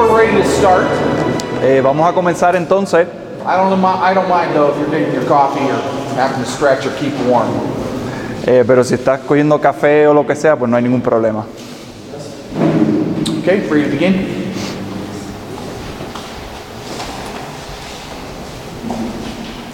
[0.00, 0.86] we're ready to start.
[1.62, 3.06] Eh, vamos a comenzar entonces.
[3.44, 5.76] I don't, mi- I don't mind though if you're getting your coffee or
[6.16, 7.48] having to stretch or keep warm.
[8.46, 11.44] Eh, pero si estás cogiendo café o lo que sea, pues no hay ningún problema.
[13.42, 14.40] Okay, ready to begin?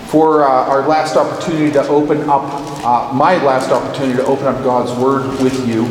[0.09, 2.43] For uh, our last opportunity to open up,
[2.85, 5.83] uh, my last opportunity to open up God's Word with you,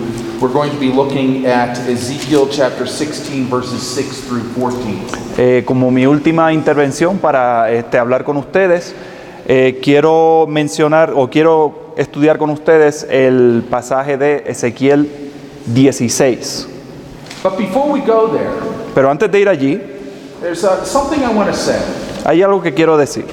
[0.42, 5.00] we're going to be looking at Ezekiel chapter 16, verses 6 through 14.
[5.38, 8.94] Eh, como mi última intervención para este, hablar con ustedes,
[9.48, 15.10] eh, quiero mencionar o quiero estudiar con ustedes el pasaje de Ezequiel
[15.68, 16.68] 16.
[17.44, 18.50] But before we go there,
[18.94, 19.82] Pero antes de ir allí,
[20.42, 21.80] there's uh, something I want to say.
[22.26, 23.26] hay algo que quiero decir.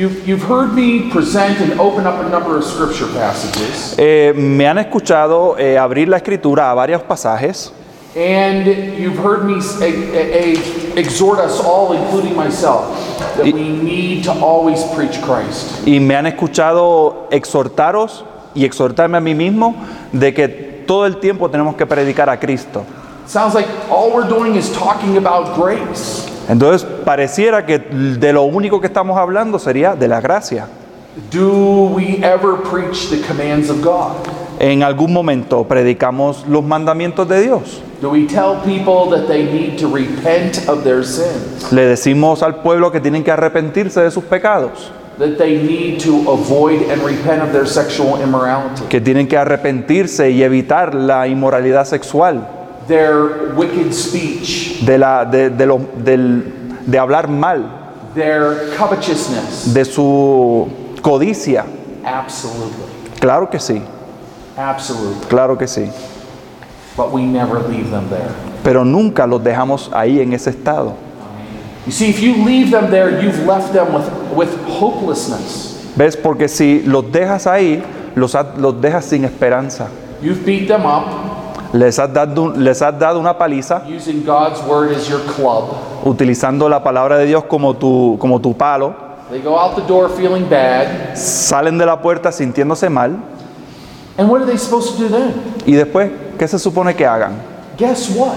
[0.00, 3.94] You've, you've heard me present and open up a number of scripture passages,
[4.34, 7.70] me han escuchado eh, abrir la escritura a varios pasajes
[8.16, 8.66] and
[8.98, 12.86] you've heard me a- a- a- exhort us all, including myself,
[13.36, 15.86] that Y- we need to always preach Christ.
[15.86, 18.24] y me han escuchado exhortaros
[18.54, 19.74] y exhortarme a mí mismo
[20.12, 20.48] de que
[20.86, 22.84] todo el tiempo tenemos que predicar a Cristo.
[23.26, 26.26] Sounds like all we're doing is talking about grace.
[26.50, 30.66] Entonces pareciera que de lo único que estamos hablando sería de la gracia.
[31.32, 34.16] Do we ever preach the commands of God?
[34.58, 37.80] En algún momento predicamos los mandamientos de Dios.
[38.02, 41.70] Do we tell people that they need to repent of their sins?
[41.70, 46.30] Le decimos al pueblo que tienen que arrepentirse de sus pecados, That they need to
[46.32, 48.82] avoid and repent of their sexual immorality?
[48.88, 52.46] que tienen que arrepentirse y evitar la inmoralidad sexual,
[52.90, 54.84] Their wicked speech?
[54.84, 56.42] de, la, de, de lo- del-
[56.84, 57.64] de hablar mal,
[58.14, 59.72] Their covetousness?
[59.72, 60.68] de su
[61.00, 61.64] codicia.
[62.04, 62.74] Absolutely.
[63.20, 63.80] Claro que sí,
[64.56, 65.26] Absolutely.
[65.28, 65.88] claro que sí.
[66.96, 68.28] But we never leave them there.
[68.64, 70.94] Pero nunca los dejamos ahí en ese estado.
[71.86, 74.04] You see, if you leave them there, you've left them with,
[74.36, 75.92] with hopelessness.
[75.96, 76.16] ¿Ves?
[76.16, 77.82] Porque si los dejas ahí,
[78.16, 79.86] los, los dejas sin esperanza.
[80.20, 81.29] You've beat them up
[81.72, 85.70] Les has, dado, les has dado una paliza using God's word as your club.
[86.04, 88.94] utilizando la palabra de Dios como tu, como tu palo.
[89.30, 91.16] They go out the door feeling bad.
[91.16, 93.16] Salen de la puerta sintiéndose mal.
[94.18, 95.32] And what are they supposed to do then?
[95.64, 97.40] Y después, ¿qué se supone que hagan?
[97.78, 98.34] Guess what?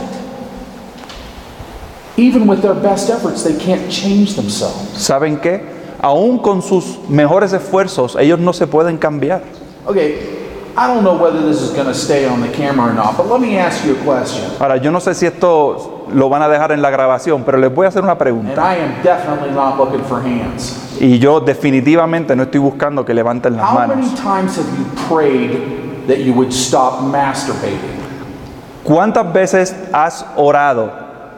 [2.15, 4.95] Even with their best efforts, they can't change themselves.
[4.95, 5.63] ¿Saben qué?
[5.99, 9.41] Aún con sus mejores esfuerzos, ellos no se pueden cambiar.
[9.87, 10.42] Okay,
[10.75, 13.27] I don't know whether this is going to stay on the camera or not, but
[13.27, 14.43] let me ask you a question.
[14.59, 17.71] Ahora, yo no sé si esto lo van a dejar en la grabación, pero les
[17.71, 18.55] voy a hacer una And pregunta.
[18.59, 20.79] I am definitely not looking for hands.
[20.99, 24.15] Y yo definitivamente no estoy buscando que levanten las How many manos.
[24.19, 28.01] times have you prayed that you would stop masturbating?
[28.83, 30.91] ¿Cuántas veces has orado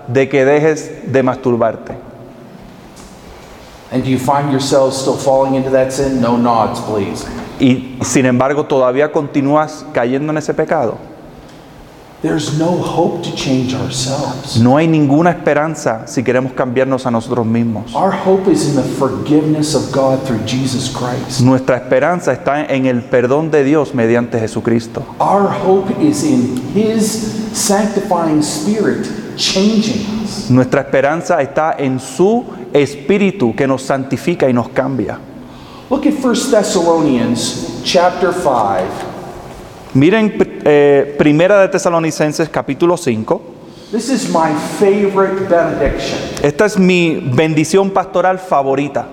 [0.08, 1.94] de que dejes de masturbarte?
[3.92, 6.22] And do you find yourselves still falling into that sin?
[6.22, 7.26] No nods, please.
[7.60, 10.98] Y sin embargo todavía continúas cayendo en ese pecado.
[12.26, 14.58] There's no hope to change ourselves.
[14.58, 17.94] No hay ninguna esperanza si queremos cambiarnos a nosotros mismos.
[17.94, 21.42] Our hope is in the forgiveness of God through Jesus Christ.
[21.42, 25.04] Nuestra esperanza está en el perdón de Dios mediante Jesucristo.
[25.20, 30.50] Our hope is in His sanctifying Spirit changing us.
[30.50, 35.20] Nuestra esperanza está en su espíritu que nos santifica y nos cambia.
[35.88, 39.94] Look at 1 Thessalonians chapter 5.
[39.94, 40.34] Miren
[40.66, 43.42] eh, Primera de Tesalonicenses capítulo 5.
[43.92, 46.18] This is my favorite benediction.
[46.42, 49.06] Esta es mi bendición pastoral favorita.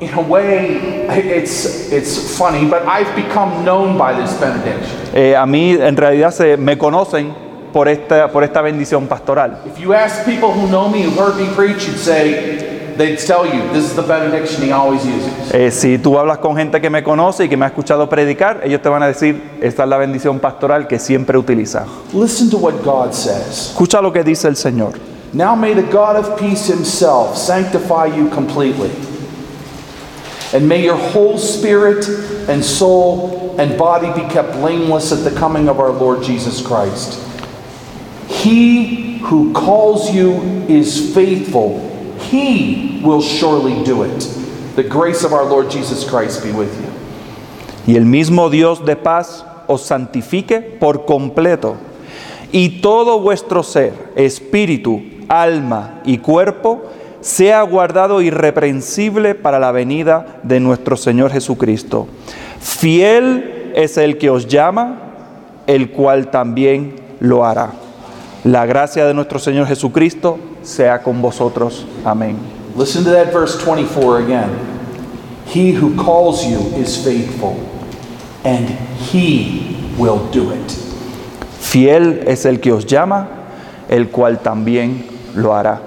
[0.00, 5.14] In a way, it's, it's funny, but I've become known by this benediction.
[5.14, 7.32] Eh, a mí en realidad se me conocen
[7.72, 9.62] por esta, por esta bendición pastoral.
[9.64, 13.46] If you ask people who know me, who heard me preach, you'd say, they'd tell
[13.46, 15.54] you, this is the benediction he always uses.
[15.54, 18.60] Eh, si tú hablas con gente que me conoce y que me ha escuchado predicar,
[18.64, 21.86] ellos te van a decir, esta es la bendición pastoral que siempre utiliza.
[22.12, 23.70] Listen to what God says.
[23.70, 24.98] Escucha lo que dice el Señor.
[25.32, 28.90] Now may the God of peace himself sanctify you completely.
[30.52, 32.06] And may your whole spirit
[32.48, 37.18] and soul and body be kept blameless at the coming of our Lord Jesus Christ.
[38.28, 40.34] He who calls you
[40.68, 41.91] is faithful.
[42.32, 44.26] He will surely do it.
[44.74, 46.90] The grace of our Lord Jesus Christ be with you.
[47.86, 51.76] Y el mismo Dios de paz os santifique por completo.
[52.50, 56.82] Y todo vuestro ser, espíritu, alma y cuerpo,
[57.20, 62.08] sea guardado irreprensible para la venida de nuestro Señor Jesucristo.
[62.60, 65.00] Fiel es el que os llama,
[65.66, 67.81] el cual también lo hará.
[68.44, 71.86] La gracia de nuestro Señor Jesucristo sea con vosotros.
[72.04, 72.36] Amén.
[72.76, 74.50] Listen to that verse 24 again.
[75.46, 77.54] He who calls you is faithful,
[78.44, 78.68] and
[79.12, 80.72] he will do it.
[81.60, 83.28] Fiel es el que os llama,
[83.88, 85.04] el cual también
[85.36, 85.80] lo hará.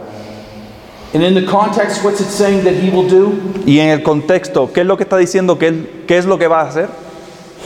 [1.13, 3.33] And in the context, what's it saying that he will do?
[3.65, 5.57] Y en el contexto, ¿qué es lo que está diciendo?
[5.57, 6.87] ¿Qué, él- qué es lo que va a hacer?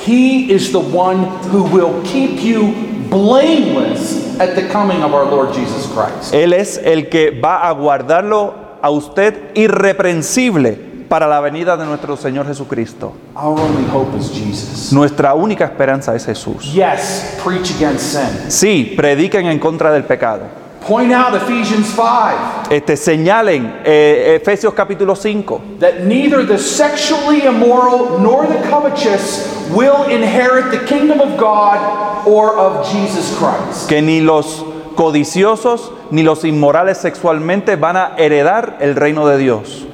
[0.07, 2.73] He is the one who will keep you
[3.09, 6.33] blameless at the coming of our Lord Jesus Christ.
[6.33, 12.15] Él es el que va a guardarlo a usted irreprensible para la venida de nuestro
[12.15, 13.13] Señor Jesucristo.
[13.35, 14.93] Our only hope is Jesus.
[14.93, 16.71] Nuestra única esperanza es Jesús.
[16.71, 18.51] Yes, preach against sin.
[18.51, 20.43] Sí, prediquen en contra del pecado.
[20.81, 28.19] Point out Ephesians 5 Este, señalen eh, Efesios capítulo 5 that neither the sexually immoral
[28.19, 33.87] nor the covetous will inherit the kingdom of God or of Jesus Christ.
[33.89, 34.63] que ni los
[34.95, 39.85] codiciosos ni los inmorales sexualmente van a heredar el reino de Dios.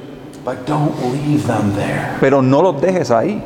[0.44, 2.16] But don't leave them there.
[2.20, 3.42] Pero no los dejes ahí.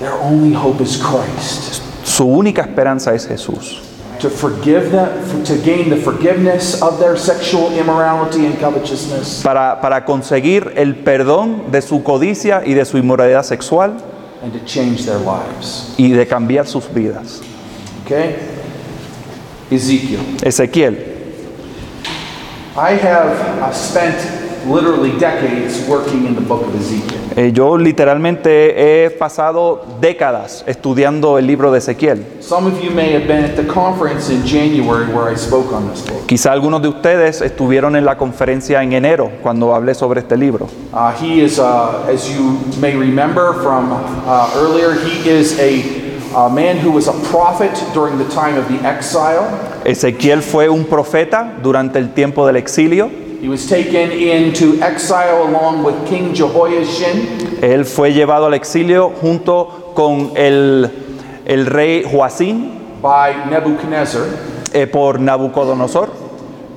[0.00, 1.82] Their only hope is Christ.
[2.04, 3.80] Su única esperanza es Jesús.
[4.20, 10.04] To forgive them, to gain the forgiveness of their sexual immorality and covetousness, Para, para
[10.04, 13.96] conseguir el perdón de su codicia y de su inmoralidad sexual
[14.42, 15.94] and to change their lives.
[15.96, 17.40] y de cambiar sus vidas.
[18.04, 18.36] Okay?
[19.70, 20.20] Ezekiel.
[20.42, 20.96] Ezequiel,
[22.76, 24.16] I have spent
[24.66, 27.18] literally decades working in the book of Ezekiel.
[27.36, 32.24] eh, yo literalmente he pasado décadas estudiando el libro de Ezequiel.
[32.40, 35.88] Some of you may have been at the conference in January where I spoke on
[35.90, 36.26] this book.
[36.26, 40.68] Quizá algunos de ustedes estuvieron en la conferencia en enero cuando hablé sobre este libro.
[41.20, 43.92] He is, as you may remember from
[44.56, 45.82] earlier, he is a,
[46.36, 49.46] a man who was a prophet during the time of the exile.
[49.84, 53.08] Ezequiel fue un profeta durante el tiempo del exilio.
[53.40, 57.58] He was taken into exile along with King Jehoiachin.
[57.62, 60.90] Él fue llevado al exilio junto con el,
[61.46, 62.70] el rey Joacín
[63.00, 64.26] by Nebuchadnezzar
[64.74, 66.19] eh, por Nabucodonosor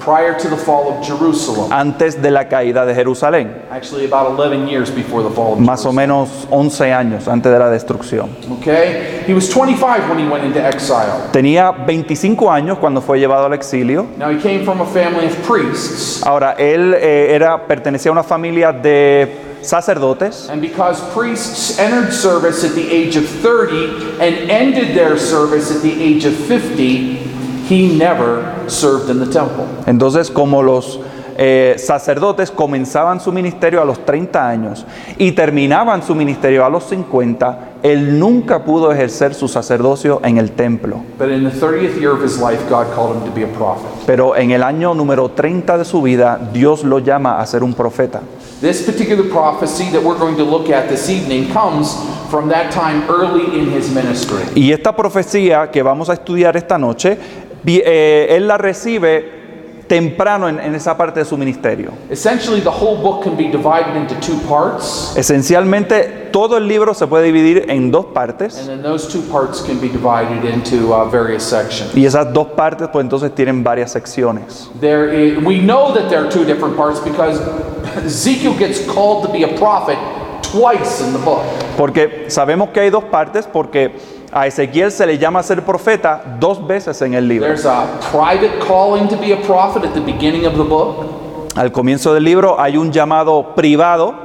[0.04, 1.72] prior to the fall of Jerusalem.
[1.72, 5.86] antes de la caída de Jerusalén, Actually, about 11 years before the fall of más
[5.86, 5.96] o Jerusalem.
[5.96, 8.30] menos 11 años antes de la destrucción.
[8.60, 9.24] Okay?
[9.26, 11.30] He was 25 when he went into exile.
[11.32, 14.06] Tenía 25 años cuando fue llevado al exilio.
[14.18, 16.22] Now, he came from a family of priests.
[16.26, 22.66] Ahora, él eh, era, pertenecía a una familia de sacerdotes And because priests entered service
[22.66, 27.20] at the age of 30 and ended their service at the age of 50,
[27.69, 29.65] he never served in the temple.
[29.86, 31.00] Entonces, como los
[31.38, 34.86] eh, sacerdotes comenzaban su ministerio a los 30 años
[35.18, 40.51] y terminaban su ministerio a los 50, él nunca pudo ejercer su sacerdocio en el
[40.51, 41.04] templo.
[41.18, 43.89] But in the 30th year of his life, God called him to be a prophet.
[44.06, 47.74] Pero en el año número 30 de su vida, Dios lo llama a ser un
[47.74, 48.21] profeta.
[48.62, 51.98] This particular prophecy that we're going to look at this evening comes
[52.30, 54.42] from that time early in his ministry.
[54.56, 57.18] Y esta profecía que vamos a estudiar esta noche,
[57.65, 59.42] eh, él la recibe
[59.88, 61.92] temprano en, en esa parte de su ministerio.
[62.10, 67.06] Essentially, the whole book can be divided into two parts, Esencialmente, todo el libro se
[67.06, 68.57] puede dividir en dos partes.
[68.57, 71.94] and then those two parts can be divided into uh, various sections.
[71.95, 74.69] Y esas dos partes, pues entonces tienen varias secciones.
[74.80, 77.40] There is, we know that there are two different parts because
[78.06, 79.97] Ezekiel gets called to be a prophet
[80.42, 81.44] twice in the book.
[81.78, 83.92] Porque sabemos que hay dos partes, porque
[84.33, 87.47] a Ezequiel se le llama a ser profeta dos veces en el libro.
[87.47, 91.06] There's a private calling to be a prophet at the beginning of the book,
[91.56, 94.16] Al comienzo del libro hay un llamado privado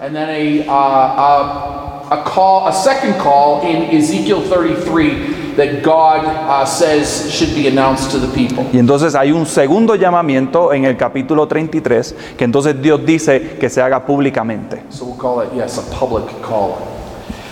[0.00, 6.24] and then a, uh, a, a call, a second call in Ezekiel 33 that God
[6.24, 8.64] uh, says should be announced to the people.
[8.72, 13.68] y entonces hay un segundo llamamiento en el capítulo 33 que entonces Dios dice que
[13.68, 14.84] se haga públicamente.
[14.90, 16.99] So we'll call it, yes, a public calling.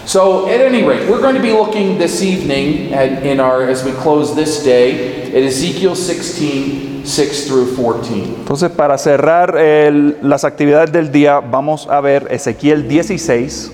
[0.09, 3.85] So at any rate, we're going to be looking this evening at, in our, as
[3.85, 8.37] we close this day, at Ezekiel 16, 6 through 14.
[8.41, 13.71] Entonces para cerrar el- las actividades del día vamos a ver Ezequiel 16,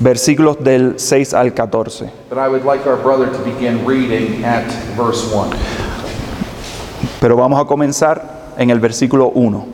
[0.00, 2.10] versículos del 6 al 14.
[2.28, 4.64] But I would like our brother to begin reading at
[4.96, 5.50] verse 1.
[7.20, 9.64] Pero vamos a comenzar en el versículo 1.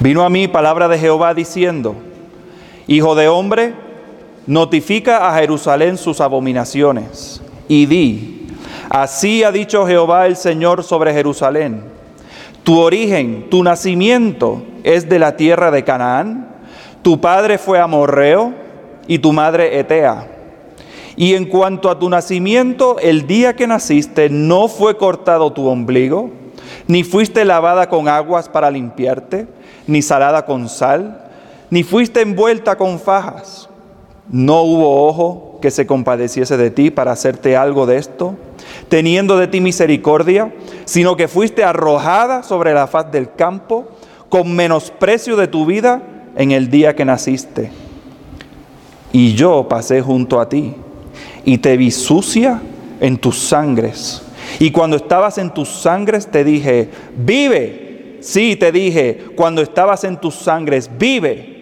[0.00, 1.94] Vino a mí palabra de Jehová diciendo,
[2.88, 3.74] Hijo de hombre,
[4.46, 8.46] notifica a Jerusalén sus abominaciones y di,
[8.88, 11.82] así ha dicho Jehová el Señor sobre Jerusalén,
[12.64, 16.48] tu origen, tu nacimiento es de la tierra de Canaán,
[17.02, 18.54] tu padre fue amorreo
[19.06, 20.26] y tu madre Etea.
[21.14, 26.30] Y en cuanto a tu nacimiento, el día que naciste no fue cortado tu ombligo,
[26.86, 29.46] ni fuiste lavada con aguas para limpiarte,
[29.86, 31.27] ni salada con sal,
[31.70, 33.68] ni fuiste envuelta con fajas.
[34.30, 38.36] No hubo ojo que se compadeciese de ti para hacerte algo de esto,
[38.88, 40.52] teniendo de ti misericordia,
[40.84, 43.88] sino que fuiste arrojada sobre la faz del campo
[44.28, 46.02] con menosprecio de tu vida
[46.36, 47.70] en el día que naciste.
[49.12, 50.74] Y yo pasé junto a ti
[51.44, 52.60] y te vi sucia
[53.00, 54.22] en tus sangres.
[54.60, 58.18] Y cuando estabas en tus sangres te dije, vive.
[58.20, 61.57] Sí, te dije, cuando estabas en tus sangres, vive.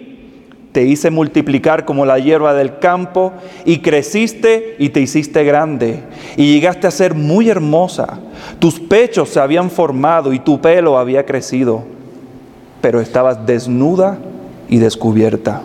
[0.76, 3.32] Te hice multiplicar como la hierba del campo
[3.64, 6.00] y creciste y te hiciste grande
[6.36, 8.18] y llegaste a ser muy hermosa.
[8.58, 11.82] Tus pechos se habían formado y tu pelo había crecido,
[12.82, 14.18] pero estabas desnuda
[14.68, 15.62] y descubierta.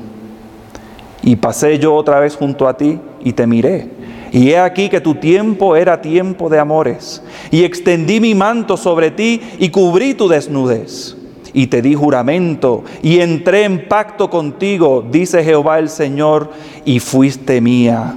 [1.23, 3.89] Y pasé yo otra vez junto a ti y te miré.
[4.31, 7.21] Y he aquí que tu tiempo era tiempo de amores.
[7.51, 11.17] Y extendí mi manto sobre ti y cubrí tu desnudez.
[11.53, 16.49] Y te di juramento y entré en pacto contigo, dice Jehová el Señor,
[16.85, 18.15] y fuiste mía.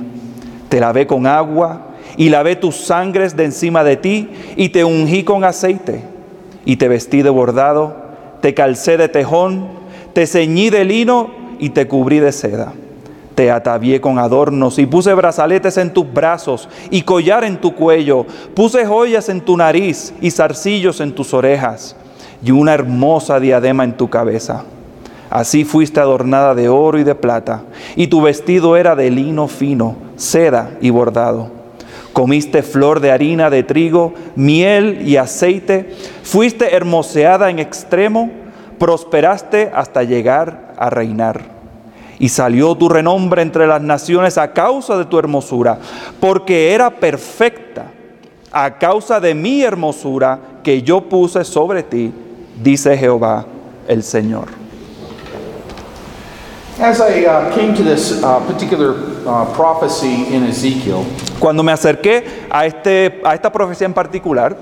[0.69, 5.25] Te lavé con agua y lavé tus sangres de encima de ti y te ungí
[5.25, 6.03] con aceite.
[6.65, 7.97] Y te vestí de bordado,
[8.41, 9.69] te calcé de tejón,
[10.13, 12.73] te ceñí de lino y te cubrí de seda
[13.35, 18.27] te atavié con adornos y puse brazaletes en tus brazos y collar en tu cuello.
[18.55, 21.97] Puse joyas en tu nariz y zarcillos en tus orejas
[22.45, 24.65] y una hermosa diadema en tu cabeza.
[25.31, 27.63] Así fuiste adornada de oro y de plata,
[27.97, 31.51] y tu vestido era de lino fino, seda y bordado.
[32.13, 38.31] Comiste flor de harina de trigo, miel y aceite, fuiste hermoseada en extremo,
[38.79, 41.55] prosperaste hasta llegar a reinar
[42.19, 45.79] y salió tu renombre entre las naciones a causa de tu hermosura,
[46.21, 47.91] porque era perfecta
[48.53, 52.13] a causa de mi hermosura que yo puse sobre ti,
[52.63, 53.47] dice Jehová
[53.89, 54.49] el Señor.
[56.81, 58.95] As I uh, came to this uh, particular
[59.27, 61.05] uh, prophecy in Ezekiel,
[61.39, 64.57] Cuando me acerqué a, este, a esta profecía en particular,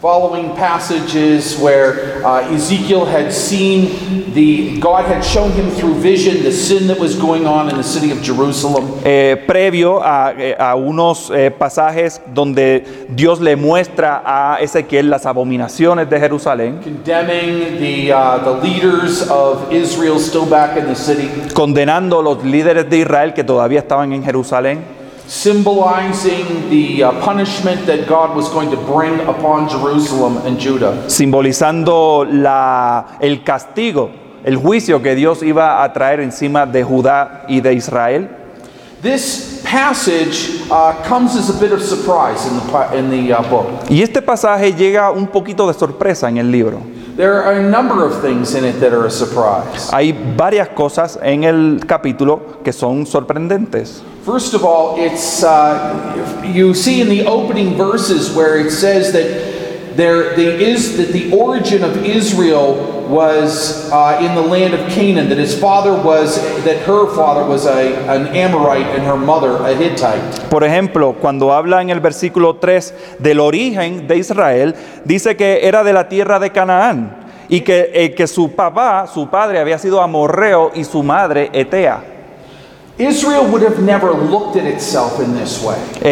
[0.00, 6.52] following passages where uh, Ezekiel had seen the God had shown him through vision the
[6.52, 8.84] sin that was going on in the city of Jerusalem.
[9.04, 15.26] eh, previo a, eh, a unos eh, pasajes donde Dios le muestra a Ezequiel las
[15.26, 21.28] abominaciones de Jerusalén, condemning the, uh, the leaders of Israel still back in the city,
[21.54, 24.97] condenando a los líderes de Israel que todavía estaban en Jerusalén,
[25.28, 31.04] symbolizing the uh, punishment that God was going to bring upon Jerusalem and Judah.
[31.08, 34.10] simbolizando la, el castigo,
[34.42, 38.28] el juicio que Dios iba a traer encima de Judá y de Israel.
[39.02, 43.66] This passage uh, comes as a bit of surprise in the, in the uh, book.
[43.90, 46.80] Y este pasaje llega un poquito de sorpresa en el libro.
[47.18, 49.90] There are a number of things in it that are a surprise.
[49.90, 54.02] Hay varias cosas en el capítulo que son sorprendentes.
[54.24, 56.14] First of all, it's uh,
[56.54, 59.57] you see in the opening verses where it says that
[59.98, 62.78] there the is that the origin of Israel
[63.10, 65.28] was uh, in the land of Canaan.
[65.28, 69.74] That his father was that her father was a, an Amorite and her mother a
[69.74, 70.48] Hittite.
[70.48, 74.74] Por ejemplo, cuando habla en el versículo 3 del origen de Israel,
[75.04, 79.28] dice que era de la tierra de Canaán y que, eh, que su papá, su
[79.28, 82.17] padre, había sido amorreo y su madre etea.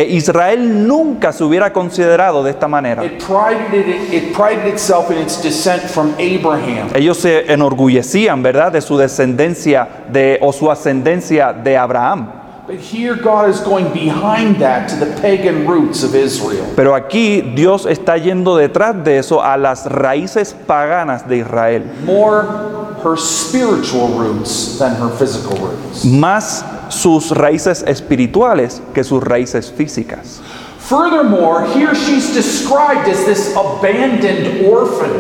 [0.08, 3.04] Israel nunca se hubiera considerado de esta manera.
[3.04, 6.90] It prided it, it prided itself in its descent from Abraham.
[6.94, 12.28] Ellos se enorgullecían, ¿verdad?, de su descendencia de, o su ascendencia de Abraham.
[12.66, 16.66] But here God is going behind that to the pagan roots of Israel.
[16.74, 22.42] Pero aquí Dios está yendo detrás de eso a las raíces paganas de Israel, more
[23.04, 26.04] her spiritual roots than her physical roots.
[26.04, 30.40] más sus raíces espirituales que sus raíces físicas.
[30.78, 35.10] Furthermore, here she's described as this abandoned orphan.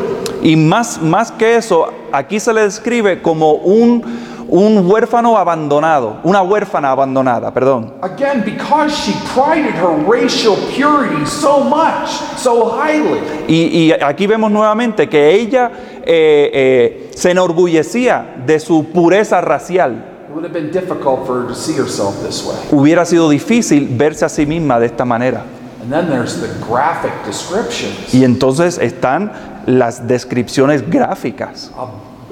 [0.40, 4.00] Y más, más que eso, aquí se le describe como un,
[4.48, 7.94] un huérfano abandonado, una huérfana abandonada, perdón.
[8.02, 13.20] Again, because she prided her racial purity so much, so highly.
[13.48, 15.72] Y, y aquí vemos nuevamente que ella
[16.04, 20.15] eh, eh, se enorgullecía de su pureza racial.
[20.36, 22.56] It would have been difficult for her to see herself this way.
[22.70, 25.46] Hubiera sido difícil verse a sí misma de esta manera.
[25.80, 28.12] And then there's the graphic descriptions.
[28.12, 29.32] Y entonces están
[29.64, 31.70] las descripciones gráficas.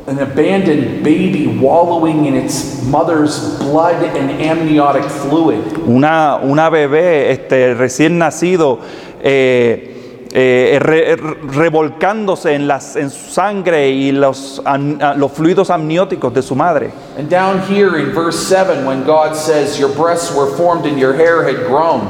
[0.07, 5.65] An abandoned baby wallowing in its mother's blood and amniotic fluid.
[5.89, 8.81] Una, una bebé este, recién nacido
[9.23, 9.94] eh,
[10.37, 15.71] eh, re- re- revolcándose en, las, en su sangre y los, am- ah, los fluidos
[15.71, 16.91] amnióticos de su madre.
[17.17, 21.15] And down here in verse 7, when God says, Your breasts were formed and your
[21.15, 22.01] hair had grown.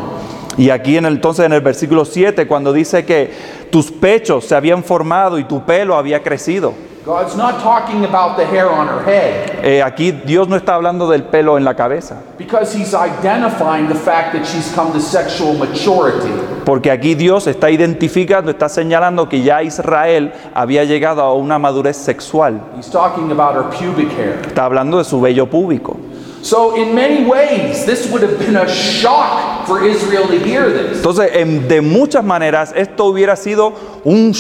[0.57, 3.31] Y aquí en el- entonces en el versículo 7, cuando dice que
[3.71, 6.73] tus pechos se habían formado y tu pelo había crecido.
[7.07, 11.07] God's not talking about the hair on her head Eh, aquí Dios no está hablando
[11.11, 15.55] del pelo en la cabeza, because He's identifying the fact that she's come to sexual
[15.55, 16.31] maturity.
[16.65, 21.97] porque aquí Dios está identificando, está señalando que ya Israel había llegado a una madurez
[21.99, 22.61] sexual.
[22.77, 24.41] He's talking about her pubic hair.
[24.47, 25.99] Está hablando de su vello púbico.
[26.41, 30.99] So, in many ways, this would have been a shock for Israel to hear this.
[30.99, 33.73] Entonces, en- de muchas maneras, esto hubiera sido
[34.05, 34.33] un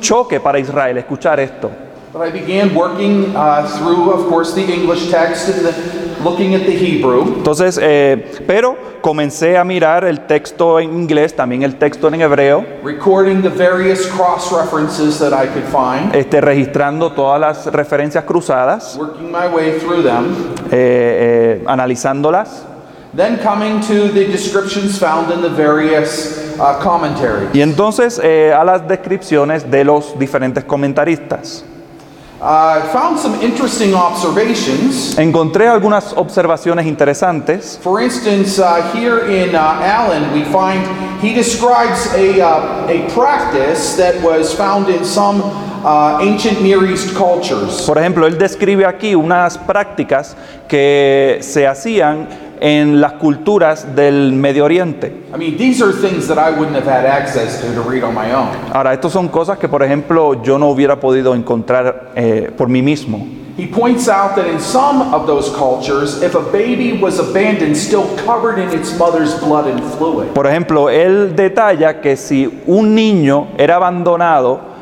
[0.00, 1.70] choque para Israel escuchar esto.
[2.16, 6.64] But I began working uh, through, of course, the English text and the, looking at
[6.64, 7.24] the Hebrew.
[7.24, 12.64] Entonces, eh, pero comencé a mirar el texto en inglés, también el texto en hebreo,
[12.82, 18.96] recording the various cross references that I could find, este, registrando todas las referencias cruzadas,
[18.98, 22.64] working my way through them, eh, eh, analizándolas.
[23.14, 27.50] then coming to the descriptions found in the various uh, commentaries.
[27.52, 31.62] Y entonces eh, a las descripciones de los diferentes comentaristas.
[32.40, 35.16] I found some interesting observations.
[35.18, 37.78] Encontré algunas observaciones interesantes.
[37.82, 40.84] For instance, uh, here in uh, Allen, we find
[41.22, 45.40] he describes a, uh, a practice that was found in some
[45.82, 47.86] uh, ancient Near East cultures.
[47.86, 50.36] Por ejemplo, él describe aquí unas prácticas
[50.68, 52.28] que se hacían
[52.60, 55.12] en las culturas del Medio Oriente.
[55.34, 58.14] I mean, these are things that I wouldn't have had access to to read on
[58.14, 58.48] my own.
[58.72, 62.82] Ahora, estas son cosas que, por ejemplo, yo no hubiera podido encontrar eh, por mí
[62.82, 63.26] mismo.
[63.58, 68.04] He points out that in some of those cultures, if a baby was abandoned still
[68.18, 73.48] covered in its mother's blood and fluid, Por ejemplo, él detalla que si un niño
[73.56, 74.75] era abandonado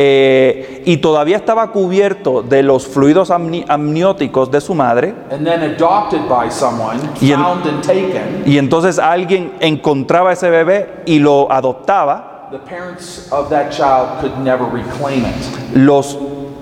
[0.00, 5.60] eh, y todavía estaba cubierto de los fluidos amni- amnióticos de su madre, and then
[5.74, 11.18] adopted by someone, Y en- found and taken, y entonces alguien encontraba ese bebé y
[11.18, 15.76] lo adoptaba, the parents of that child could never reclaim it.
[15.76, 16.16] los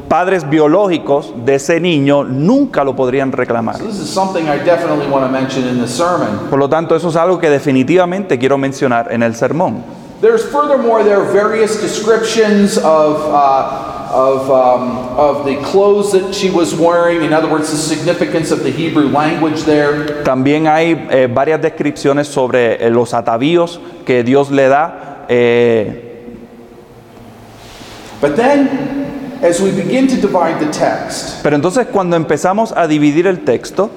[0.09, 3.77] padres biológicos de ese niño nunca lo podrían reclamar.
[3.77, 6.49] So this is something I definitely want to mention in the sermon.
[6.49, 9.83] Por lo tanto, eso es algo que definitivamente quiero mencionar en el sermón.
[10.21, 16.49] There's furthermore there are various descriptions of uh, of um, of the clothes that she
[16.51, 17.23] was wearing.
[17.23, 20.23] In other words, the significance of the Hebrew language there.
[20.25, 25.27] También hay eh, varias descripciones sobre eh, los atavíos que Dios le da.
[25.29, 26.03] eh,
[28.19, 33.27] But then, as we begin to divide the text, pero entonces cuando empezamos a dividir
[33.27, 33.91] el texto,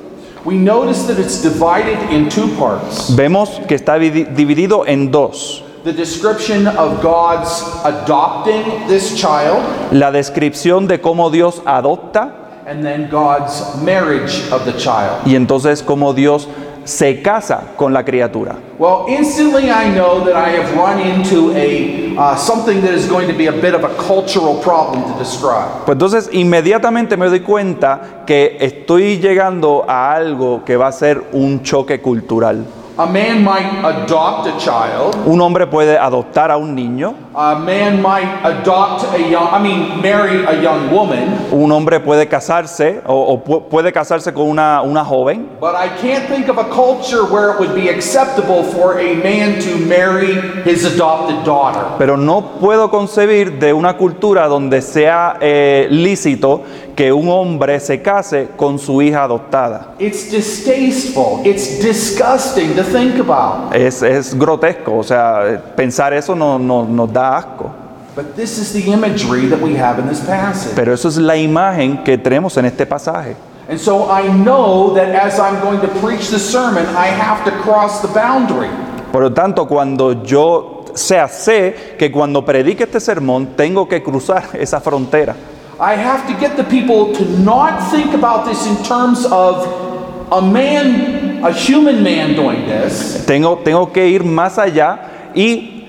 [0.44, 3.10] we notice that it's divided in two parts.
[3.16, 5.64] vemos que está dividido en dos.
[5.90, 12.32] The description of God's adopting this child, La descripción de cómo Dios adopta
[12.68, 15.26] and then God's marriage of the child.
[15.26, 16.48] y entonces cómo Dios
[16.84, 18.58] se casa con la criatura.
[18.78, 23.28] Well, instantly I know that I have run into a uh, something that is going
[23.28, 25.86] to be a bit of a cultural problem to describe.
[25.88, 31.24] Pues entonces inmediatamente me doy cuenta que estoy llegando a algo que va a ser
[31.32, 32.64] un choque cultural.
[33.00, 35.16] A man might adopt a child.
[35.26, 40.02] Un hombre puede adoptar a un niño, A man might adopt a young, I mean,
[40.02, 41.48] marry a young woman.
[41.54, 45.88] un hombre puede casarse o, o pu- puede casarse con una, una joven, But I
[46.02, 50.36] can't think of a culture where it would be acceptable for a man to marry
[50.66, 51.82] his adopted daughter.
[51.98, 56.64] pero no puedo concebir de una cultura donde sea eh, lícito
[57.00, 59.94] que un hombre se case con su hija adoptada.
[60.00, 61.40] It's distasteful.
[61.46, 63.74] It's disgusting to think about.
[63.74, 67.72] Es, es grotesco, o sea, pensar eso no, no- nos da asco.
[68.18, 70.74] But this is the imagery that we have in this passage.
[70.76, 73.38] Pero eso es la imagen que tenemos en este pasaje.
[73.70, 77.52] And so I know that as I'm going to preach the sermon, I have to
[77.62, 78.68] cross the boundary.
[79.14, 84.50] Por lo tanto, cuando yo sea, sé que cuando predique este sermón tengo que cruzar
[84.60, 85.34] esa frontera.
[85.80, 89.66] I have to get the people to not think about this in terms of
[90.30, 95.86] a man, a human man doing this, Tengo, tengo que ir más allá y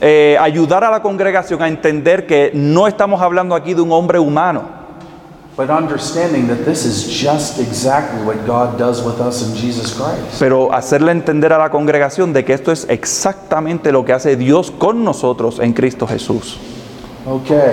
[0.00, 4.20] eh, ayudar a la congregación a entender que no estamos hablando aquí de un hombre
[4.20, 4.62] humano,
[5.56, 10.38] but understanding that this is just exactly what God does with us in Jesus Christ.
[10.38, 14.70] pero hacerle entender a la congregación de que esto es exactamente lo que hace Dios
[14.70, 16.58] con nosotros en Cristo Jesús.
[17.26, 17.72] Okay.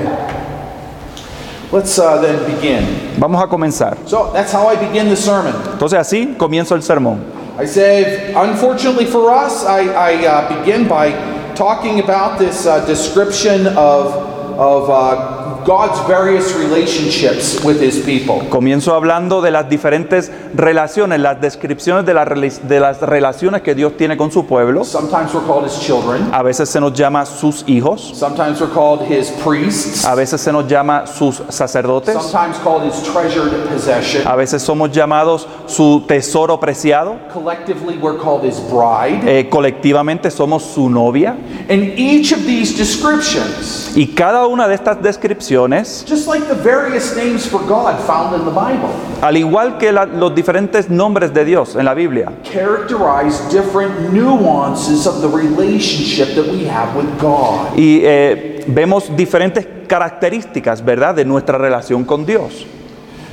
[1.71, 2.83] Let's uh, then begin.
[3.19, 3.95] Vamos a comenzar.
[4.07, 5.53] So that's how I begin the sermon.
[5.73, 7.19] Entonces así comienzo el sermón.
[7.59, 11.11] I say, unfortunately for us, I, I uh, begin by
[11.55, 14.15] talking about this uh, description of,
[14.57, 15.38] of uh,
[15.69, 18.39] God's various relationships with His people.
[18.49, 23.75] Comienzo hablando de las diferentes relaciones, las descripciones de, las rela- de las relaciones que
[23.75, 24.83] Dios tiene con su pueblo.
[24.83, 26.27] Sometimes we're called His children.
[26.33, 30.05] A veces se nos llama sus hijos, Sometimes we're called His priests.
[30.05, 34.23] a veces se nos llama sus sacerdotes, Sometimes called His treasured possession.
[34.25, 39.21] a veces somos llamados su tesoro preciado, Collectively, we're called His bride.
[39.23, 41.37] eh, colectivamente somos su novia.
[41.69, 45.58] And each of these descriptions, Y cada una de estas descripciones,
[46.05, 48.89] just like the various names for God found in the Bible,
[49.21, 55.05] al igual que la- los diferentes nombres de Dios en la Biblia, characterize different nuances
[55.07, 57.75] of the relationship that we have with God.
[57.77, 62.65] y eh, vemos diferentes características, ¿verdad?, de nuestra relación con Dios.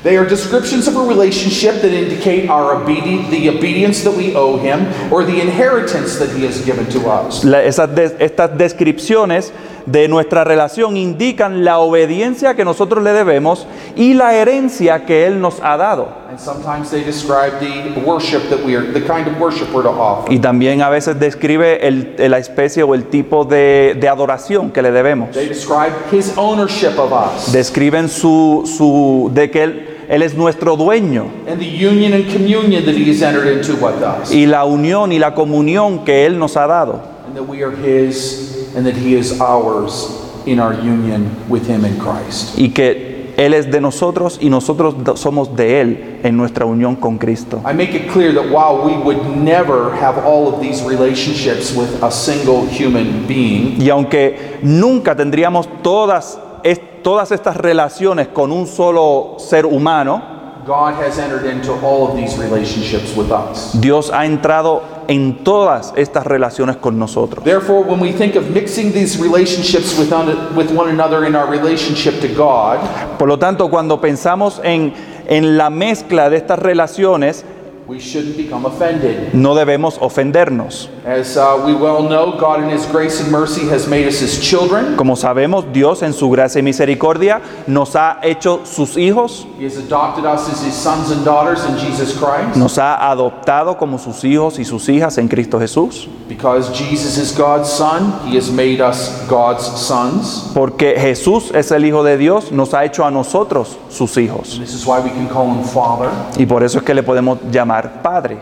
[0.07, 4.57] They are descriptions of a relationship that indicate our obedi- the obedience that we owe
[4.57, 7.43] Him or the inheritance that He has given to us.
[7.43, 7.91] La- esas
[8.21, 9.53] estas descripciones
[9.85, 13.67] de nuestra relación indican la obediencia que nosotros le debemos
[13.97, 16.07] y la herencia que Él nos ha dado.
[16.31, 19.91] And sometimes they describe the worship that we are, the kind of worship we're to
[19.91, 20.33] offer.
[20.33, 24.83] Y también a veces describe el- la especie o el tipo de, de adoración que
[24.83, 25.33] le debemos.
[25.33, 30.77] They describe His ownership of us Describen su, su de que él, él es nuestro
[30.77, 34.31] dueño and the union and communion that He has entered into with us.
[34.33, 37.01] y la unión y la comunión que Él nos ha dado.
[37.27, 40.11] And that we are His and that He is ours
[40.47, 42.57] in our union with Him in Christ.
[42.59, 47.19] Y que Él es de nosotros y nosotros somos de Él en nuestra unión con
[47.19, 47.61] Cristo.
[47.69, 52.03] I make it clear that while we would never have all of these relationships with
[52.03, 58.67] a single human being, Y aunque nunca tendríamos todas, es- todas estas relaciones con un
[58.67, 60.35] solo ser humano,
[60.67, 63.71] God has entered into all of these relationships with us.
[63.81, 67.45] Dios ha entrado en todas estas relaciones con nosotros.
[67.45, 71.49] Therefore, when we think of mixing these relationships with, un- with one another in our
[71.49, 72.79] relationship to God,
[73.17, 74.93] Por lo tanto, cuando pensamos en,
[75.29, 77.45] en la mezcla de estas relaciones,
[77.87, 79.33] we shouldn't become offended.
[79.33, 80.89] no debemos ofendernos.
[81.05, 84.41] As uh, we well know, God in His grace and mercy has made us His
[84.41, 84.97] children.
[84.97, 89.77] Como sabemos, Dios en su gracia y misericordia nos ha hecho sus hijos, He has
[89.77, 92.57] adopted us as His sons and daughters in Jesus Christ.
[92.57, 96.09] nos ha adoptado como sus hijos y sus hijas en Cristo Jesús.
[96.29, 100.51] Because Jesus is God's Son, He has made us God's sons.
[100.55, 104.59] Porque Jesús es el Hijo de Dios, nos ha hecho a nosotros sus hijos.
[104.59, 106.11] This is why we can call Him Father.
[106.37, 108.39] Y por eso es que le podemos llamar Padre.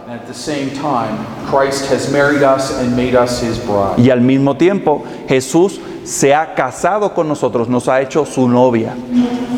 [3.97, 8.94] Y al mismo tiempo, Jesús se ha casado con nosotros, nos ha hecho su novia.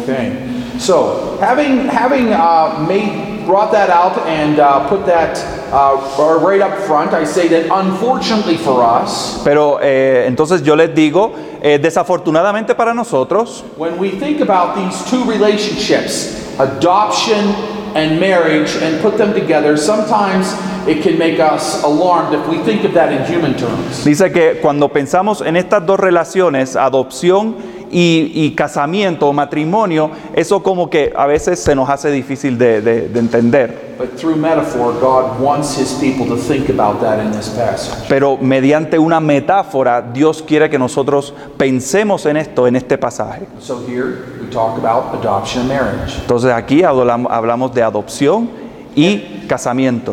[0.02, 0.56] Okay.
[0.78, 5.38] So, having having uh, made brought that out and uh, put that
[5.72, 10.94] uh, right up front, I say that unfortunately for us, Pero eh, entonces yo les
[10.94, 17.54] digo, eh, desafortunadamente para nosotros, when we think about these two relationships, adoption
[17.96, 20.52] and marriage, and put them together, sometimes
[20.86, 24.04] it can make us alarmed if we think of that in human terms.
[24.04, 27.56] dice que cuando pensamos en estas dos relaciones, adopción
[27.98, 32.82] y, y casamiento o matrimonio, eso como que a veces se nos hace difícil de,
[32.82, 33.94] de- de entender.
[33.98, 38.06] But through metaphor, God wants His people to think about that in this passage.
[38.06, 43.46] Pero mediante una metáfora, Dios quiere que nosotros pensemos en esto, en este pasaje.
[43.60, 46.18] So here we talk about adoption and marriage.
[46.20, 48.50] Entonces aquí hablamos, hablamos de adopción
[48.96, 50.12] y casamiento.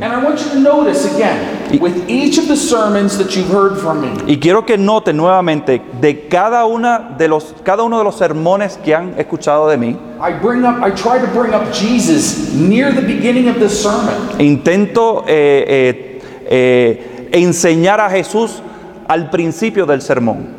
[4.28, 8.78] Y quiero que noten nuevamente de cada, una de los, cada uno de los sermones
[8.84, 9.98] que han escuchado de mí,
[14.39, 18.62] intento eh, eh, eh, enseñar a Jesús
[19.08, 20.56] al principio del sermón.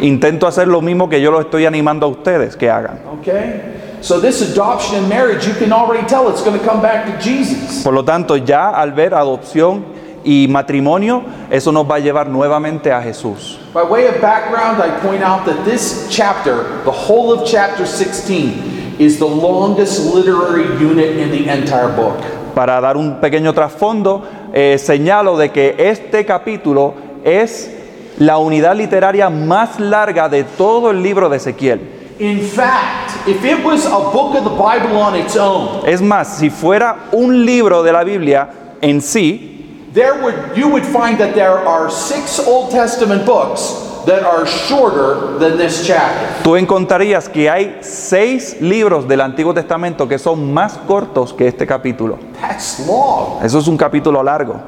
[0.00, 3.00] Intento hacer lo mismo que yo los estoy animando a ustedes que hagan.
[3.20, 3.78] Okay?
[4.00, 7.18] So this adoption and marriage, you can already tell it's going to come back to
[7.20, 7.82] Jesus.
[7.82, 9.84] Por lo tanto, ya al ver adopción
[10.24, 13.58] y matrimonio, eso nos va a llevar nuevamente a Jesús.
[13.72, 18.96] By way of background, I point out that this chapter, the whole of chapter 16,
[18.98, 22.18] is the longest literary unit in the entire book.
[22.54, 27.70] Para dar un pequeño trasfondo, eh, señalo de que este capítulo es
[28.18, 31.97] la unidad literaria más larga de todo el libro de Ezequiel.
[32.20, 36.38] In fact, if it was a book of the Bible on its own, Es más,
[36.38, 38.48] si fuera un libro de la Biblia
[38.80, 44.22] en sí, there would you would find that there are six Old Testament books that
[44.24, 46.42] are shorter than this chapter.
[46.42, 51.66] tú encontrarías que hay seis libros del Antiguo Testamento que son más cortos que este
[51.66, 52.18] capítulo.
[52.40, 53.44] That's long.
[53.44, 54.60] Eso es un capítulo largo.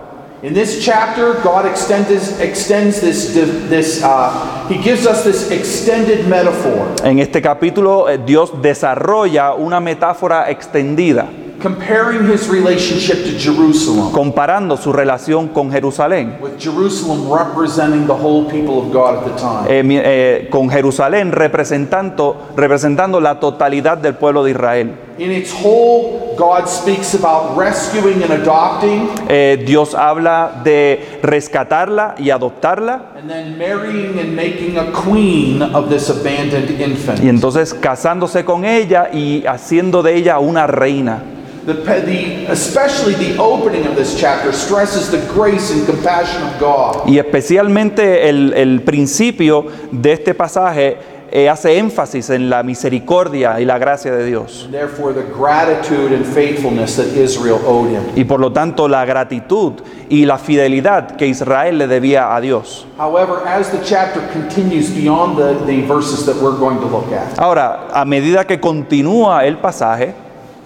[0.42, 6.88] In this chapter, God extends, extends this, this uh, He gives us this extended metaphor,
[7.05, 11.29] En este capítulo eh, Dios desarrolla una metáfora extendida
[11.62, 16.38] comparing His relationship to Jerusalem, comparando su relación con Jerusalén.
[16.40, 19.66] with Jerusalem representing the whole people of God at the time.
[19.68, 24.94] Eh, eh, con Jerusalén representando, representando la totalidad del pueblo de Israel.
[25.20, 32.30] In its whole, God speaks about rescuing and adopting, Eh, Dios habla de rescatarla y
[32.30, 37.22] adoptarla and then marrying and making a queen of this abandoned infant.
[37.22, 41.22] y entonces casándose con ella y haciendo de ella una reina.
[41.66, 47.06] The, the, especially the opening of this chapter stresses the grace and compassion of God.
[47.06, 50.96] Y especialmente el, el principio de este pasaje
[51.32, 54.64] eh, hace énfasis en la misericordia y la gracia de Dios.
[54.64, 58.02] And therefore, the gratitude and faithfulness that Israel owed him.
[58.16, 59.74] Y por lo tanto la gratitud
[60.08, 62.86] y la fidelidad que Israel le debía a Dios.
[62.98, 67.38] However, as the chapter continues beyond the, the verses that we're going to look at,
[67.38, 70.14] Ahora, a medida que continúa el pasaje,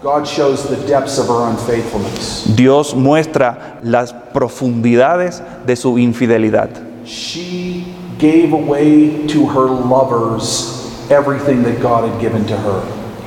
[0.02, 2.44] God shows the depths of our unfaithfulness.
[2.56, 6.68] Dios muestra las profundidades de su infidelidad.
[7.04, 7.83] She
[8.24, 12.80] gave away to her lovers everything that God had given to her.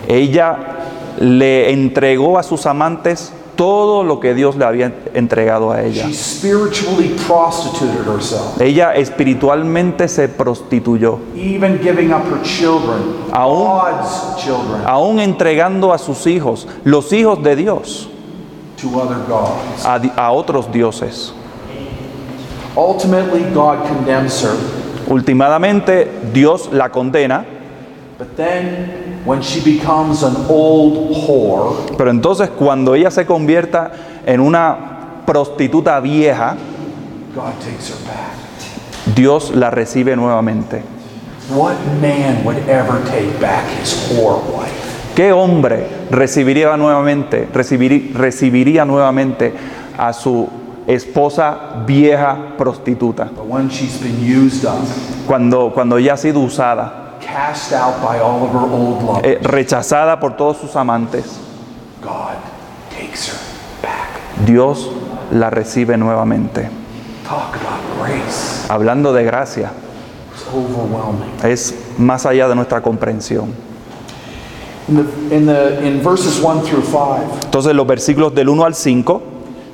[0.08, 0.58] Ella
[1.20, 6.08] le entregó a sus amantes todo lo que Dios le había entregado a ella.
[6.08, 14.36] She spiritually prostituted herself, Ella espiritualmente se prostituyó, even giving up her children, Aún- God's
[14.44, 18.10] children, aún entregando a sus hijos, los hijos de Dios,
[18.82, 19.84] to other gods.
[19.86, 21.34] a, a otros dioses.
[22.76, 24.56] Ultimately, God condemns her.
[25.08, 27.46] Últimamente Dios la condena,
[31.98, 33.92] pero entonces cuando ella se convierta
[34.26, 34.78] en una
[35.26, 36.56] prostituta vieja.
[39.16, 40.82] Dios la recibe nuevamente.
[45.16, 49.54] ¿Qué hombre recibiría nuevamente, recibiri- recibiría nuevamente
[49.98, 50.48] a su
[50.88, 53.30] esposa vieja prostituta
[55.28, 59.40] cuando, cuando ya ha sido usada, cast out by all of her old lovers, eh,
[59.44, 61.26] rechazada por todos sus amantes?
[62.02, 62.38] God
[62.90, 63.38] takes her
[63.82, 64.46] back.
[64.46, 64.90] Dios
[65.32, 66.70] la recibe nuevamente.
[67.28, 68.66] Talk about grace.
[68.70, 69.72] Hablando de gracia,
[70.34, 71.30] It's overwhelming.
[71.44, 73.54] es más allá de nuestra comprensión.
[74.88, 78.74] In, the, in, the, in verses 1 through 5, Entonces los versículos del 1 al
[78.74, 79.22] 5,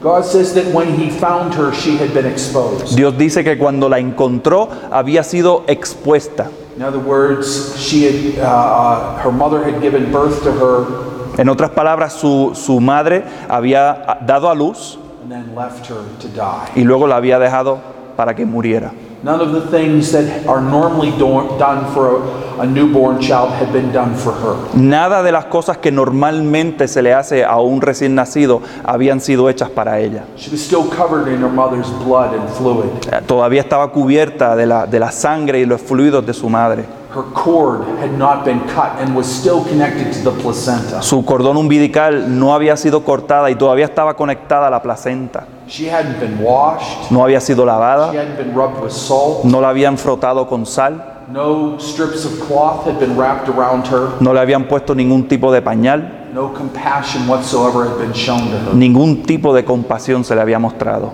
[0.04, 2.96] God says that when he found her, she had been exposed.
[2.98, 6.50] Dios dice que cuando la encontró había sido expuesta.
[6.76, 8.04] In other words, she
[8.36, 14.20] had, her mother had given birth to her En otras palabras, su, su madre había
[14.26, 16.70] dado a luz and then left her to die.
[16.76, 17.80] y luego la había dejado
[18.16, 18.92] para que muriera.
[19.24, 22.18] None of the things that are normally do- done for
[22.58, 24.56] a, a newborn child had been done for her.
[24.74, 29.50] Nada de las cosas que normalmente se le hace a un recién nacido habían sido
[29.50, 30.26] hechas para ella.
[30.36, 32.90] She was still covered in her mother's blood and fluid.
[33.14, 36.84] Eh, Todavía estaba cubierta de la, de la sangre y los fluidos de su madre.
[37.14, 41.00] Her cord had not been cut and was still connected to the placenta.
[41.04, 45.46] Su cordón umbilical no había sido cortada y todavía estaba conectada a la placenta.
[45.68, 47.12] She hadn't been washed.
[47.12, 49.46] No había sido She lavada, hadn't been rubbed with salt.
[49.46, 54.10] no la habían frotado con sal, No strips of cloth had been wrapped around her.
[54.20, 58.58] no le habían puesto ningún tipo de pañal, No compassion whatsoever had been shown to
[58.58, 58.74] her.
[58.74, 61.14] ningún tipo de compasión se le había mostrado.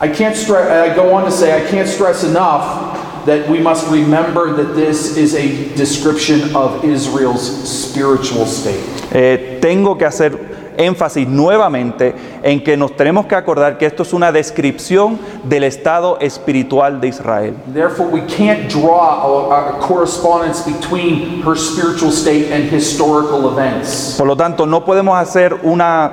[0.00, 2.95] I can't stress, I go on to say, I can't stress enough
[3.26, 8.80] that we must remember that this is a description of Israel's spiritual state.
[9.12, 14.12] Eh, tengo que hacer énfasis nuevamente en que nos tenemos que acordar que esto es
[14.12, 17.54] una descripción del estado espiritual de Israel.
[17.72, 24.14] Therefore, we can't draw a, a correspondence between her spiritual state and historical events.
[24.16, 26.12] Por lo tanto, no podemos hacer una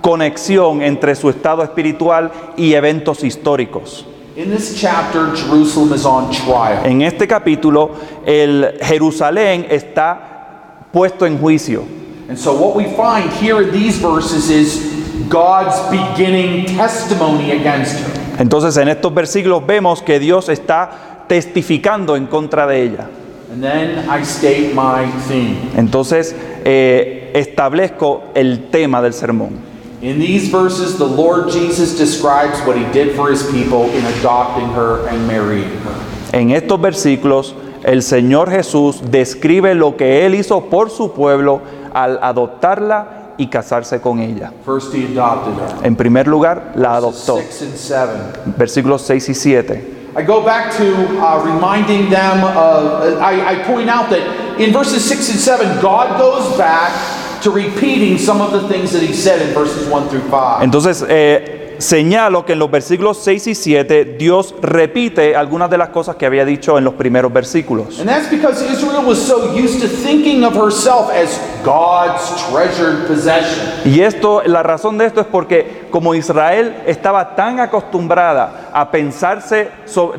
[0.00, 4.06] conexión entre su estado espiritual y eventos históricos.
[4.36, 6.86] In this chapter, Jerusalem is on trial.
[6.86, 7.90] En este capítulo,
[8.24, 11.82] el Jerusalén está puesto en juicio.
[12.28, 18.38] And so, what we find here in these verses is God's beginning testimony against her.
[18.38, 23.08] Entonces, en estos versículos vemos que Dios está testificando en contra de ella.
[23.52, 25.56] And then I state my theme.
[25.76, 29.70] Entonces, eh, establezco el tema del sermón.
[30.02, 34.66] In these verses, the Lord Jesus describes what he did for his people in adopting
[34.70, 35.94] her and marrying her.
[36.32, 41.60] En estos versículos, el Señor Jesús describe lo que Él hizo por su pueblo
[41.92, 44.52] al adoptarla y casarse con ella.
[44.64, 45.86] First, he adopted her.
[45.86, 47.36] En primer lugar, la adoptó.
[47.36, 48.54] 6 and 7.
[48.56, 49.96] Versículos 6 y 7.
[50.16, 55.04] I go back to uh, reminding them of, I, I point out that in verses
[55.04, 59.40] 6 and 7, God goes back to repeating some of the things that he said
[59.42, 60.62] in verses 1 through 5.
[60.62, 65.88] Entonces, eh, señalo que en los versículos 6 y 7, Dios repite algunas de las
[65.88, 67.98] cosas que había dicho en los primeros versículos.
[67.98, 73.66] And that's because Israel was so used to thinking of herself as God's treasured possession.
[73.84, 79.68] Y esto, la razón de esto es porque como Israel estaba tan acostumbrada a pensarse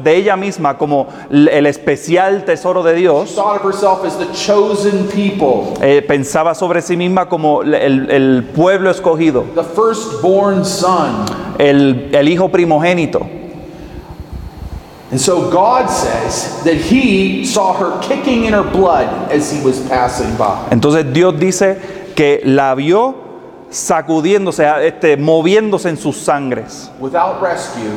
[0.04, 4.28] de ella misma como el especial tesoro de She Dios, thought of herself as the
[4.34, 11.26] chosen people, eh, pensaba sobre sí misma como el, el pueblo escogido, the firstborn son.
[11.58, 13.22] el, el hijo primogénito.
[15.12, 19.80] And so God says that he saw her kicking in her blood as he was
[19.90, 20.70] passing by.
[20.72, 21.78] Entonces Dios dice
[22.16, 23.16] que la vio
[23.70, 27.92] sacudiéndose, este, moviéndose en sus sangres, Without rescue,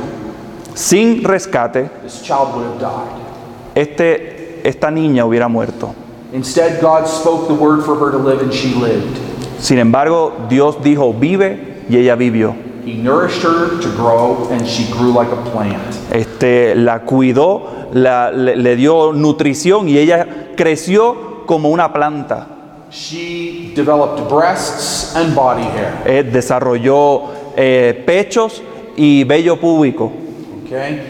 [0.74, 1.88] sin rescate.
[2.02, 3.22] this child would have died.
[3.76, 5.94] este, esta niña hubiera muerto.
[6.32, 9.18] Instead, God spoke the word for her to live, and she lived.
[9.60, 12.56] Sin embargo, Dios dijo, vive y ella vivió.
[12.84, 15.80] He nourished her to grow, and she grew like a plant.
[16.12, 22.46] Este, la cuidó, la- le, le dio nutrición y ella creció como una planta.
[22.90, 25.92] She developed breasts and body hair.
[26.06, 27.22] Eh, desarrolló
[27.56, 28.62] eh, pechos
[28.96, 30.12] y vello púbico.
[30.66, 31.00] Okay?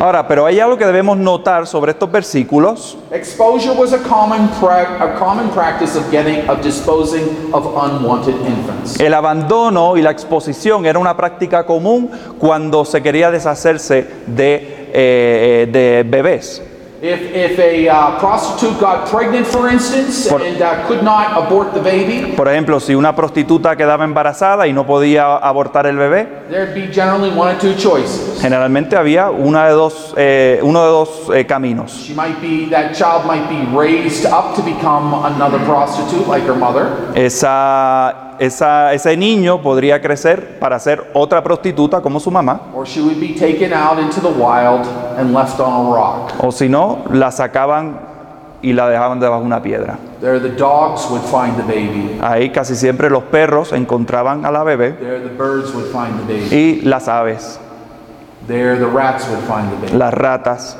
[0.00, 2.96] Ahora, pero hay algo que debemos notar sobre estos versículos.
[3.10, 8.98] Exposure was a common, pra- a common practice of getting, of disposing of unwanted infants.
[8.98, 15.68] El abandono y la exposición era una práctica común cuando se quería deshacerse de, eh,
[15.70, 16.62] de bebés.
[17.04, 21.74] If, if a uh, prostitute got pregnant, for instance, Por- and uh, could not abort
[21.74, 26.28] the baby, Por ejemplo, si una prostituta quedaba embarazada y no podía abortar el bebé,
[26.48, 28.40] there'd be generally one or two choices.
[28.40, 31.90] generalmente había una de dos, eh, uno de dos eh, caminos.
[31.90, 36.54] She might be, that child might be raised up to become another prostitute like her
[36.54, 42.86] mother, Esa, esa- ese niño podría crecer para ser otra prostituta como su mamá, or
[42.86, 44.86] she would be taken out into the wild
[45.18, 46.32] and left on a rock.
[46.38, 48.10] o si no, la sacaban
[48.62, 49.98] y la dejaban debajo de una piedra.
[50.20, 52.18] There the dogs would find the baby.
[52.22, 56.32] Ahí casi siempre los perros encontraban a la bebé There the birds would find the
[56.32, 56.54] baby.
[56.56, 57.58] y las aves,
[58.46, 59.98] There the rats would find the baby.
[59.98, 60.76] las ratas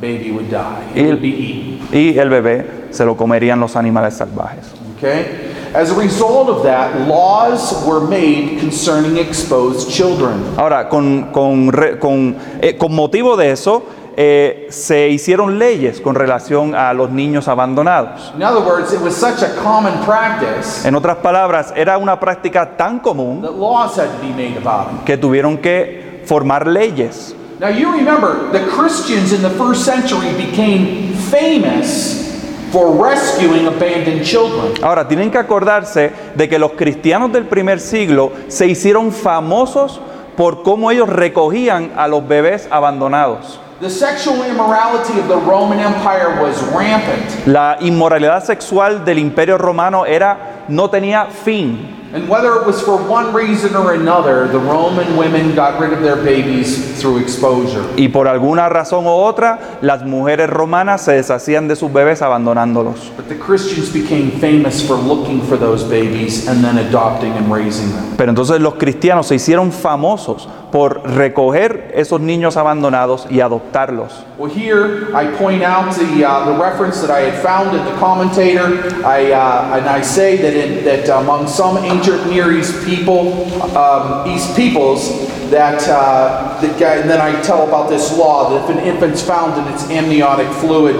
[0.00, 0.60] The baby would die.
[0.94, 1.88] Y- It would be eaten.
[1.92, 4.72] y el bebé se lo comerían los animales salvajes.
[4.96, 5.48] Okay?
[5.72, 10.42] As a result of that, laws were made concerning exposed children.
[10.56, 13.84] Ahora, con, con con, eh, con motivo de eso,
[14.16, 18.32] eh, se hicieron leyes con relación a los niños abandonados.
[18.34, 22.76] In other words, it was such a common practice En otras palabras, era una práctica
[22.76, 25.04] tan común that laws had to be made about it.
[25.04, 27.34] que tuvieron que formar leyes.
[27.60, 32.29] Now, you remember, the Christians in the first century became famous
[32.70, 34.72] for rescuing abandoned children.
[34.82, 40.00] Ahora, tienen que acordarse de que los cristianos del primer siglo se hicieron famosos
[40.36, 43.60] por cómo ellos recogían a los bebés abandonados.
[43.80, 47.46] The sexual immorality of the Roman Empire was rampant.
[47.46, 51.99] La inmoralidad sexual del imperio romano era, no tenía fin.
[52.12, 56.02] And whether it was for one reason or another, the Roman women got rid of
[56.02, 57.84] their babies through exposure.
[57.96, 63.12] Y por alguna razón u otra, las mujeres romanas se deshacían de sus bebés abandonándolos.
[63.16, 67.92] But the Christians became famous for looking for those babies and then adopting and raising
[67.92, 68.16] them.
[68.16, 74.24] Pero entonces los cristianos se hicieron famosos por recoger esos niños abandonados y adoptarlos.
[74.38, 77.98] Well, here I point out the, uh, the reference that I had found in the
[77.98, 79.04] commentator.
[79.04, 83.32] I, uh, and I say that, in, that among some ancient Near East people,
[83.76, 85.10] um, East peoples,
[85.50, 89.56] that, uh, that and then I tell about this law that if an infant's found
[89.58, 90.96] in its amniotic fluid,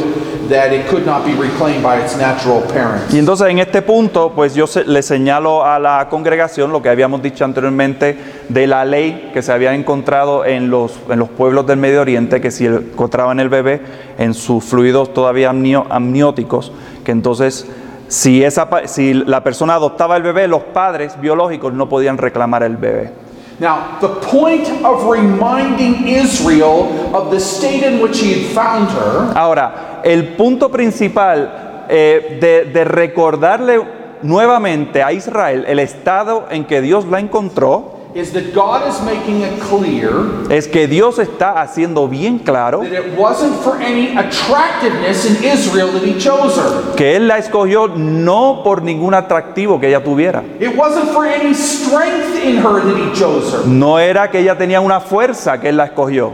[0.48, 3.12] that it could not be reclaimed by its natural parents.
[3.14, 6.88] Y entonces en este punto, pues yo se- le señalo a la congregación lo que
[6.88, 8.16] habíamos dicho anteriormente
[8.48, 12.40] de la ley que se había encontrado en los, en los pueblos del Medio Oriente,
[12.40, 13.80] que si encontraban el bebé
[14.18, 16.72] en sus fluidos todavía amnio- amnióticos,
[17.04, 17.66] que entonces
[18.08, 22.76] si, esa, si la persona adoptaba el bebé, los padres biológicos no podían reclamar el
[22.76, 23.12] bebé.
[23.60, 30.00] Now, the point of reminding Israel of the state in which he found her Ahora,
[30.02, 33.78] el punto principal eh, de recordarle
[34.22, 39.42] nuevamente a Israel el estado en que Dios la encontró, is that God is making
[39.42, 40.10] it clear
[40.50, 45.92] es que Dios está haciendo bien claro that it wasn't for any attractiveness in Israel
[45.92, 46.94] that He chose her.
[46.96, 50.42] que Él la escogió no por ningún atractivo que ella tuviera.
[50.58, 53.66] It wasn't for any strength in her that He chose her.
[53.66, 56.32] No era que ella tenía una fuerza que Él la escogió.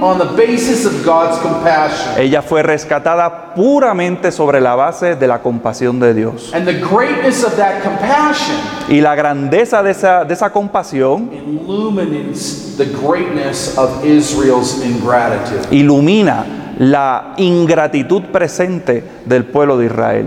[0.00, 2.12] On the basis of God's compassion.
[2.18, 6.52] Ella fue rescatada puramente sobre la base de la compasión de Dios.
[6.54, 8.56] And the greatness of that compassion
[8.88, 15.66] Y la grandeza de esa, de esa compasión illuminates the greatness of Israel's ingratitude.
[15.72, 16.44] ilumina
[16.78, 20.26] la ingratitud presente del pueblo de Israel.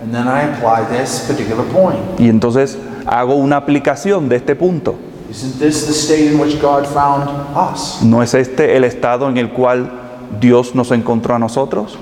[0.00, 1.98] And then I apply this particular point.
[2.18, 4.94] Y entonces hago una aplicación de este punto.
[8.02, 9.90] ¿No es este el estado en el cual
[10.40, 11.98] Dios nos encontró a nosotros?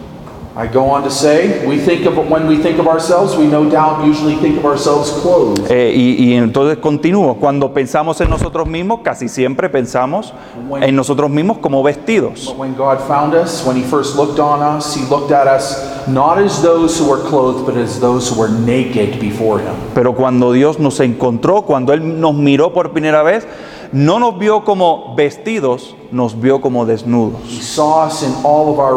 [0.59, 3.69] I go on to say, we think of when we think of ourselves, we no
[3.69, 5.71] doubt usually think of ourselves clothed.
[5.71, 10.33] Eh, y, y entonces continúo, cuando pensamos en nosotros mismos, casi siempre pensamos
[10.81, 12.47] en nosotros mismos como vestidos.
[12.47, 16.09] But when God found us, when He first looked on us, He looked at us
[16.09, 19.75] not as those who were clothed, but as those who were naked before Him.
[19.95, 23.47] Pero cuando Dios nos encontró, cuando Él nos miró por primera vez,
[23.93, 27.43] no nos vio como vestidos, nos vio como He desnudos.
[27.63, 28.97] saw us in all of our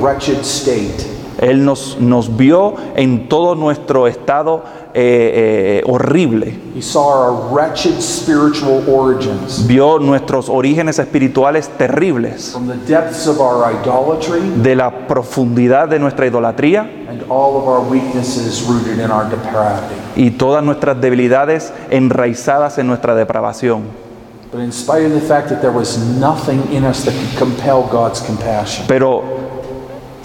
[0.00, 1.10] wretched state.
[1.40, 4.62] Él nos, nos vio en todo nuestro estado
[4.94, 6.54] eh, eh, horrible.
[6.76, 9.66] He saw our wretched spiritual origins.
[9.66, 15.98] Vio nuestros orígenes espirituales terribles, From the depths of our idolatry de la profundidad de
[15.98, 19.94] nuestra idolatría and all of our weaknesses rooted in our depravity.
[20.14, 24.01] y todas nuestras debilidades enraizadas en nuestra depravación.
[28.86, 29.22] Pero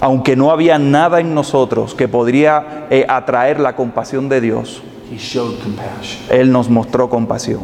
[0.00, 5.16] aunque no había nada en nosotros que podría eh, atraer la compasión de Dios, He
[5.16, 6.20] showed compassion.
[6.28, 7.62] Él nos mostró compasión.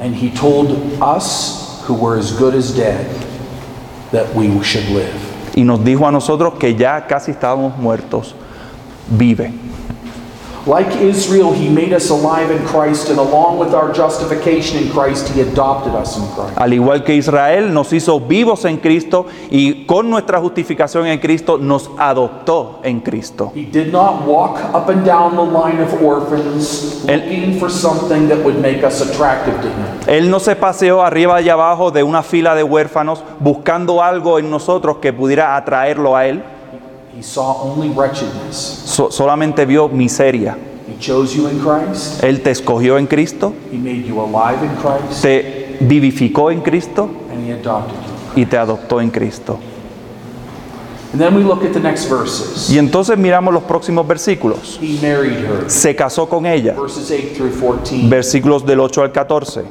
[0.00, 0.70] And He told
[1.02, 3.06] us, who were as good as dead,
[4.12, 5.12] that we should live.
[5.56, 8.36] Y nos dijo a nosotros que ya casi estábamos muertos,
[9.08, 9.52] vive.
[10.66, 15.28] Like Israel, He made us alive in Christ, and along with our justification in Christ,
[15.28, 16.58] He adopted us in Christ.
[16.58, 21.56] Al igual que Israel nos hizo vivos en Cristo y con nuestra justificación en Cristo
[21.56, 23.52] nos adoptó en Cristo.
[23.54, 28.44] He did not walk up and down the line of orphans looking for something that
[28.44, 30.00] would make us attractive to Him.
[30.06, 34.50] Él no se paseó arriba y abajo de una fila de huérfanos buscando algo en
[34.50, 36.42] nosotros que pudiera atraerlo a Él.
[37.16, 38.56] He saw only wretchedness.
[38.56, 40.56] So- solamente vio miseria.
[40.88, 42.22] He chose you in Christ.
[42.22, 45.22] Él te escogió en Cristo, He made you alive in Christ.
[45.22, 47.94] te vivificó en Cristo And He adopted
[48.34, 48.42] you.
[48.42, 49.58] y te adoptó en Cristo.
[51.12, 52.70] And then we look at the next verses.
[52.70, 54.78] Y entonces miramos los próximos versículos.
[54.80, 55.68] He married her.
[55.68, 56.74] Se casó con ella.
[56.80, 58.08] Verses 8 through 14.
[58.08, 59.64] Versículos del 8 al 14.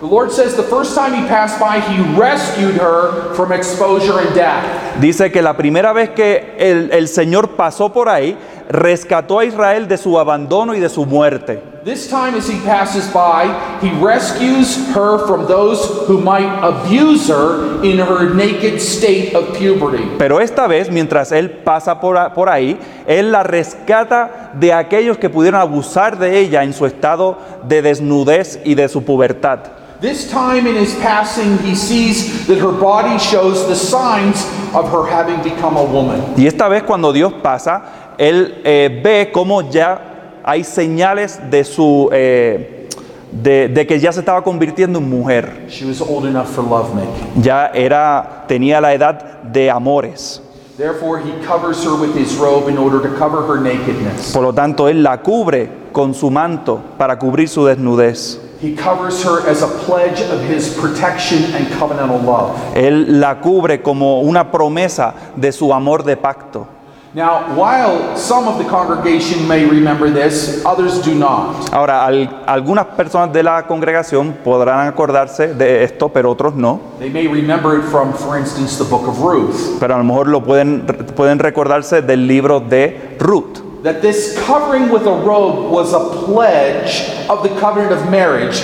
[0.00, 4.32] The Lord says the first time He passed by, He rescued her from exposure and
[4.32, 5.00] death.
[5.00, 8.38] Dice que la primera vez que el, el Señor pasó por ahí,
[8.68, 11.60] rescató a Israel de su abandono y de su muerte.
[11.82, 13.48] This time, as He passes by,
[13.82, 20.04] He rescues her from those who might abuse her in her naked state of puberty.
[20.16, 22.78] Pero esta vez, mientras Él pasa por, por ahí,
[23.08, 28.60] Él la rescata de aquellos que pudieron abusar de ella en su estado de desnudez
[28.64, 29.58] y de su pubertad.
[30.00, 35.04] This time in his passing, he sees that her body shows the signs of her
[35.04, 36.22] having become a woman.
[36.36, 42.08] Y esta vez cuando Dios pasa, Él eh, ve cómo ya hay señales de su...
[42.12, 42.88] eh,
[43.30, 45.66] de, de que ya se estaba convirtiendo en mujer.
[45.68, 47.42] She was old enough for lovemaking.
[47.42, 50.40] Ya era, tenía la edad de amores.
[50.78, 54.32] Therefore, he covers her with his robe in order to cover her nakedness.
[54.32, 58.40] Por lo tanto, Él la cubre con su manto para cubrir su desnudez.
[58.60, 62.56] He covers her as a pledge of his protection and covenantal love.
[62.74, 66.66] Él la cubre como una promesa de su amor de pacto.
[67.14, 71.72] Now, while some of the congregation may remember this, others do not.
[71.72, 76.80] Ahora, al- algunas personas de la congregación podrán acordarse de esto, pero otros no.
[76.98, 79.78] They may remember it from, for instance, the book of Ruth.
[79.80, 80.84] Pero a lo mejor lo pueden,
[81.16, 83.60] pueden recordarse del libro de Ruth.
[83.88, 88.60] That this covering with a robe was a pledge of the covenant of marriage,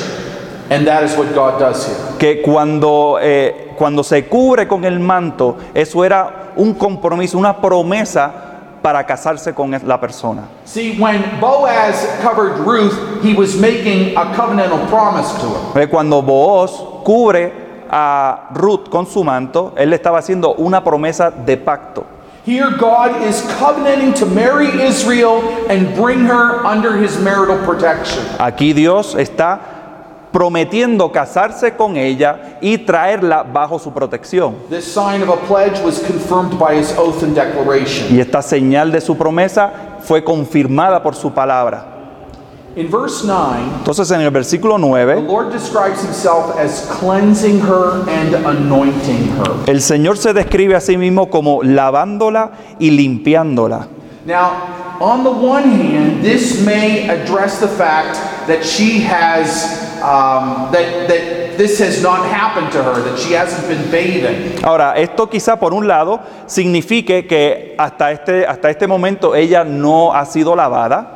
[0.69, 2.19] and that is what God does here.
[2.19, 8.31] Que cuando, eh, cuando se cubre con el manto, eso era un compromiso, una promesa
[8.83, 10.43] para casarse con la persona.
[10.67, 15.73] See, when Boaz covered Ruth, he was making a covenantal promise to her.
[15.73, 16.71] Ve, Cuando Booz
[17.03, 17.51] cubre
[17.91, 22.05] a Ruth con su manto, él le estaba haciendo una promesa de pacto.
[22.45, 25.41] Here, God is covenanting to marry Israel
[25.71, 28.23] and bring her under his marital protection.
[28.39, 29.61] Aquí Dios está
[30.31, 34.57] prometiendo casarse con ella y traerla bajo su protección.
[34.69, 38.15] This sign of a pledge was confirmed by his oath and declaration.
[38.15, 41.94] Y esta señal de su promesa fue confirmada por su palabra.
[42.77, 48.03] In verse 9, Entonces en el versículo the 9, Lord describes himself as cleansing her
[48.09, 49.65] and anointing her.
[49.67, 52.51] el Señor se describe a sí mismo como lavándola
[52.81, 53.87] y limpiándola.
[54.27, 58.17] Now, on the one hand, this may address the fact
[58.49, 59.65] that she has,
[60.03, 64.65] um, that, that this has not happened to her, that she hasn't been bathing.
[64.65, 70.13] Ahora, esto quizá por un lado signifique que hasta este, hasta este momento ella no
[70.13, 71.14] ha sido lavada.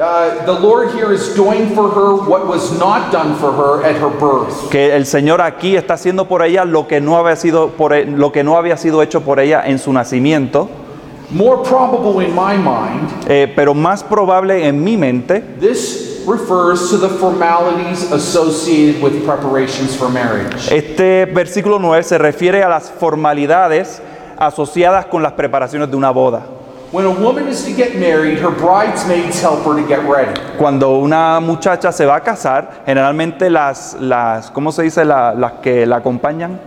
[0.00, 3.96] Uh, the Lord here is doing for her what was not done for her at
[3.96, 4.70] her birth.
[4.70, 8.06] que el Señor aquí está haciendo por ella lo que no había sido por e-
[8.06, 10.70] lo que no había sido hecho por ella en su nacimiento,
[11.32, 16.96] More probable in my mind, eh, pero más probable en mi mente this refers to
[16.96, 20.74] the formalities associated with preparations for marriage.
[20.74, 24.00] este versículo 9 se refiere a las formalidades
[24.38, 26.40] asociadas con las preparaciones de una boda.
[26.92, 30.32] When a woman is to get married, her bridesmaids help her to get ready.
[30.58, 35.04] Cuando una muchacha se va a casar, generalmente las, las ¿cómo se dice?
[35.04, 36.58] La- las que la acompañan.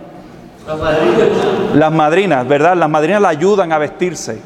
[1.74, 2.74] Las madrinas, ¿verdad?
[2.74, 4.38] Las madrinas la ayudan a vestirse.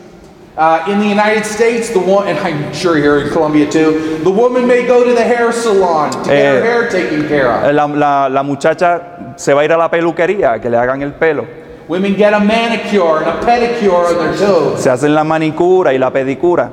[0.57, 4.31] Uh, in the United States, the one, and I'm sure here in Colombia too, the
[4.31, 7.73] woman may go to the hair salon to get her Eh, hair taken care of.
[7.73, 11.13] La, la- la muchacha se va a ir a la peluquería que le hagan el
[11.13, 11.47] pelo.
[11.89, 14.81] Women get a manicure and a pedicure on their toes.
[14.83, 16.71] Se hacen la manicura y la pedicura.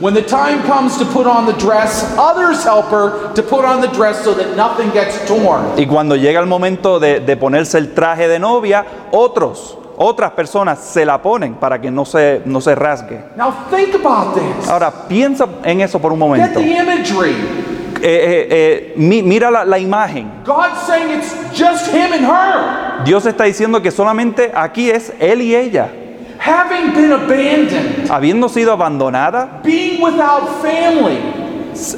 [0.00, 3.80] When the time comes to put on the dress, others help her to put on
[3.80, 5.62] the dress so that nothing gets torn.
[5.78, 10.80] Y cuando llega el momento de, de ponerse el traje de novia, otros, otras personas
[10.80, 13.20] se la ponen para que no se, no se rasgue.
[13.36, 14.68] Now think about this.
[14.68, 16.60] Ahora, piensa en eso por un Get momento.
[16.60, 17.36] the imagery.
[17.96, 20.30] Eh, eh, eh, mi- mira la, la imagen.
[20.44, 23.02] God's saying it's just him and her.
[23.04, 25.88] Dios está diciendo que solamente aquí es él y ella.
[26.38, 31.18] Having been abandoned, Habiendo sido abandonada, being without family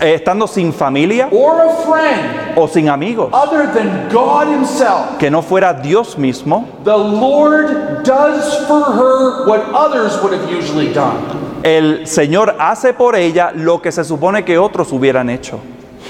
[0.00, 5.18] eh, estando sin familia or a friend o sin amigos, other than God himself.
[5.18, 10.92] que no fuera Dios mismo, The Lord does for her what others would have usually
[10.94, 11.16] done.
[11.64, 15.58] el Señor hace por ella lo que se supone que otros hubieran hecho.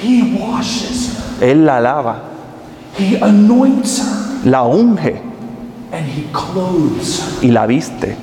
[0.00, 2.20] He washes her, Él la lava,
[2.96, 5.20] He anoints her, la unge
[5.92, 7.46] and He clothes her.
[7.46, 8.16] y la viste.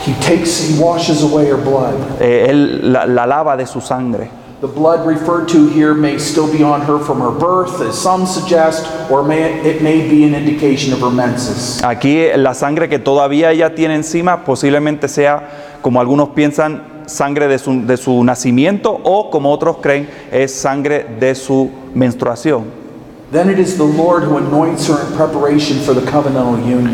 [0.00, 2.20] He takes, He washes away her blood.
[2.20, 4.30] Eh, él la, la lava de su sangre.
[4.60, 8.24] The blood referred to here may still be on her from her birth, as some
[8.24, 11.82] suggest, or may, it may be an indication of her menses.
[11.82, 15.42] Aquí la sangre que todavía ella tiene encima posiblemente sea,
[15.82, 21.06] como algunos piensan, sangre de su, de su nacimiento o como otros creen, es sangre
[21.18, 22.86] de su menstruación.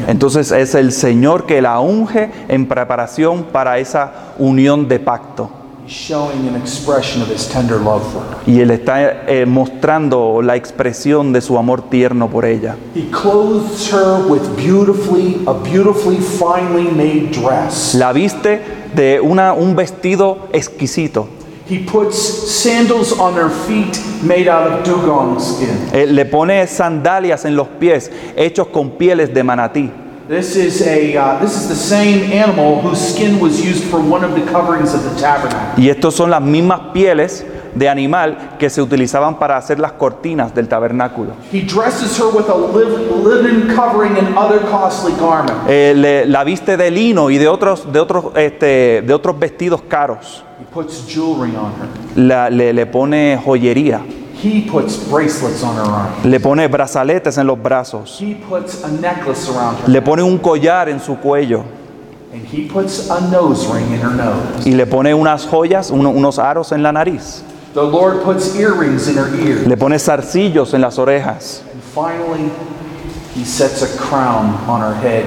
[0.08, 5.50] Entonces es el Señor que la unge en preparación para esa unión de pacto.
[5.84, 8.38] He's showing an expression of his tender love for her.
[8.46, 12.76] Y Él está eh, mostrando la expresión de su amor tierno por ella.
[12.94, 17.94] He clothes her with beautifully, a beautifully finely made dress.
[17.94, 18.60] La viste
[18.94, 21.26] de una, un vestido exquisito.
[21.68, 26.14] He puts sandals on her feet made out of dugong skin.
[26.14, 29.90] Le pone sandalias en los pies hechos con pieles de manatí.
[30.32, 34.24] This is a uh, this is the same animal whose skin was used for one
[34.24, 35.74] of the coverings of the tabernacle.
[35.76, 40.54] Y estos son las mismas pieles de animal que se utilizaban para hacer las cortinas
[40.54, 41.32] del tabernáculo.
[41.52, 45.64] He dresses her with a linen covering and other costly garments.
[45.68, 49.82] Eh, le- la viste de lino y de otros, de otros, este, de otros vestidos
[49.82, 50.42] caros.
[50.58, 51.88] He puts jewelry on her.
[52.16, 54.00] La- le, le pone joyería,
[54.42, 56.12] He puts bracelets on her arm.
[56.24, 59.88] le pone brazaletes en los brazos, He puts a necklace around her.
[59.88, 61.64] le pone un collar en su cuello
[62.32, 64.66] And he puts a nose ring in her nose.
[64.66, 67.42] y le pone unas joyas, uno- unos aros en la nariz.
[67.74, 69.66] The Lord puts earrings in her ears.
[69.66, 71.62] Le pone zarcillos en las orejas.
[71.72, 72.50] And finally,
[73.34, 75.24] he sets a crown on her head,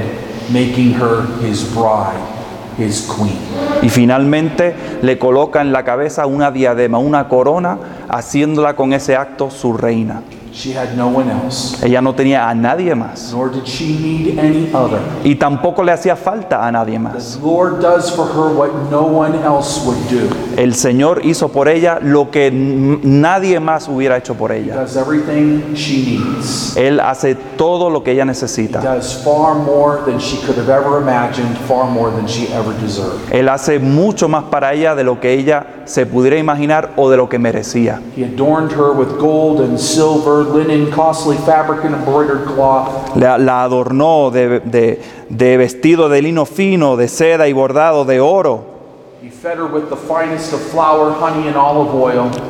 [0.52, 2.20] making her his bride.
[3.82, 7.78] Y finalmente le coloca en la cabeza una diadema, una corona,
[8.10, 10.22] haciéndola con ese acto su reina.
[10.56, 13.34] She had no one else, Ella no tenía a nadie más.
[13.34, 15.00] nor did she need any other.
[15.26, 17.36] Y tampoco le hacía falta a nadie más.
[17.42, 20.30] The Lord does for her what no one else would do.
[20.56, 24.76] El Señor hizo por ella lo que nadie más hubiera hecho por He ella.
[24.78, 26.78] does everything she needs.
[26.78, 28.80] Él hace todo lo que ella He necesita.
[28.80, 33.30] does far more than she could have ever imagined, far more than she ever deserved.
[33.30, 37.18] Él hace mucho más para ella de lo que ella se pudiera imaginar o de
[37.18, 38.02] lo que merecía.
[38.16, 43.16] He adorned her with gold and silver, linen, costly fabric, and embroidered cloth.
[43.16, 48.20] La, la adornó de, de- de vestido de lino fino, de seda y bordado de
[48.20, 48.75] oro.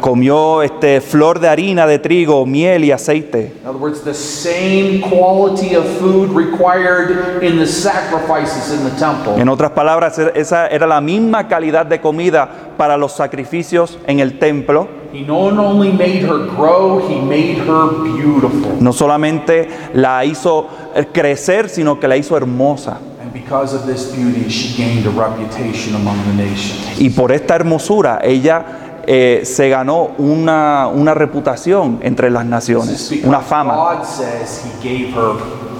[0.02, 3.54] Comió este, flor de harina, de trigo, miel y aceite.
[3.62, 9.40] In other words, the same quality of food required in the sacrifices in the temple.
[9.42, 14.20] En otras palabras, e- esa era la misma calidad de comida para los sacrificios en
[14.20, 14.88] el templo.
[15.14, 18.74] He not only made her grow, he made her beautiful.
[18.82, 23.00] No solamente la hizo eh, crecer, sino que la hizo hermosa.
[23.36, 27.00] And because of this beauty, she gained a reputation among the nations.
[27.00, 33.42] Y por esta hermosura ella eh, se ganó una, una reputación entre las naciones, una
[33.42, 33.76] fama.
[33.76, 35.36] God says he gave her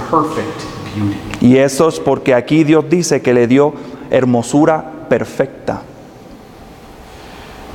[0.10, 0.64] perfect
[0.96, 1.18] beauty.
[1.42, 3.74] Y eso es porque aquí Dios dice que le dio
[4.12, 5.82] hermosura perfecta.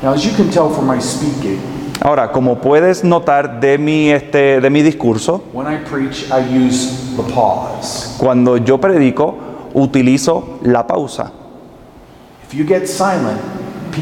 [0.02, 1.58] Now, as you can tell from my speaking,
[2.02, 7.14] Ahora, como puedes notar de mi, este, de mi discurso, when I preach, I use
[7.16, 8.16] the pause.
[8.18, 11.32] cuando yo predico, utilizo la pausa.
[12.46, 13.38] If you get silent,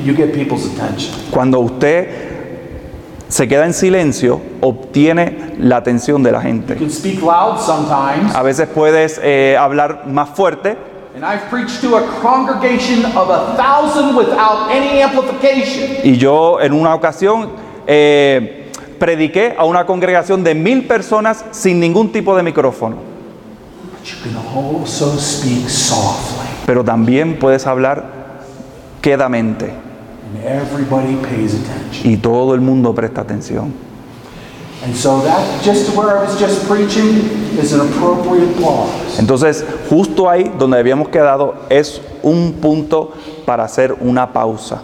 [0.05, 1.15] you get people's attention.
[1.31, 2.09] Cuando usted
[3.29, 6.75] se queda en silencio, obtiene la atención de la You gente.
[6.77, 10.77] can speak loud sometimes, A veces puedes eh, hablar más fuerte,
[16.05, 17.51] y yo en una ocasión
[17.87, 22.97] eh, prediqué a una congregación de mil personas sin ningún tipo de micrófono.
[22.97, 23.98] But you can also speak softly,
[26.67, 28.05] Pero también puedes hablar
[29.01, 29.89] quedamente
[30.29, 32.11] and everybody pays attention.
[32.11, 33.73] y todo el mundo presta atención.
[34.85, 39.19] And so that just where I was just preaching is an appropriate pause.
[39.19, 43.13] Entonces, justo ahí donde habíamos quedado es un punto
[43.45, 44.83] para hacer una pausa.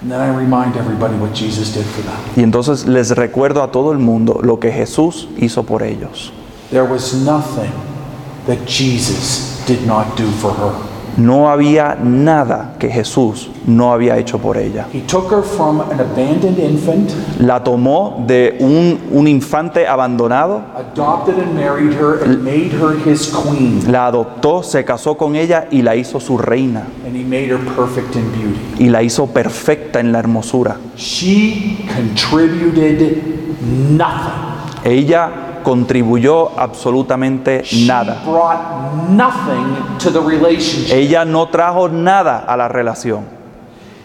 [0.00, 2.16] And then I remind everybody what Jesus did for them.
[2.36, 6.32] Y entonces les recuerdo a todo el mundo lo que Jesús hizo por ellos.
[6.70, 7.70] There was nothing
[8.46, 10.72] that Jesus did not do for her.
[11.18, 14.86] No había nada que Jesús no había hecho por ella.
[14.90, 21.34] He took her from an abandoned infant, La tomó de un, un infante abandonado, adopted
[21.38, 23.92] and married her, and made her his queen.
[23.92, 26.86] la adoptó, se casó con ella y la hizo su reina.
[27.06, 28.58] And he made her perfect in beauty.
[28.82, 30.78] Y la hizo perfecta en la hermosura.
[30.96, 33.18] She contributed
[33.90, 34.32] nothing.
[34.84, 38.22] Ella contribuyó absolutamente nada.
[40.90, 43.24] Ella no trajo nada a la relación.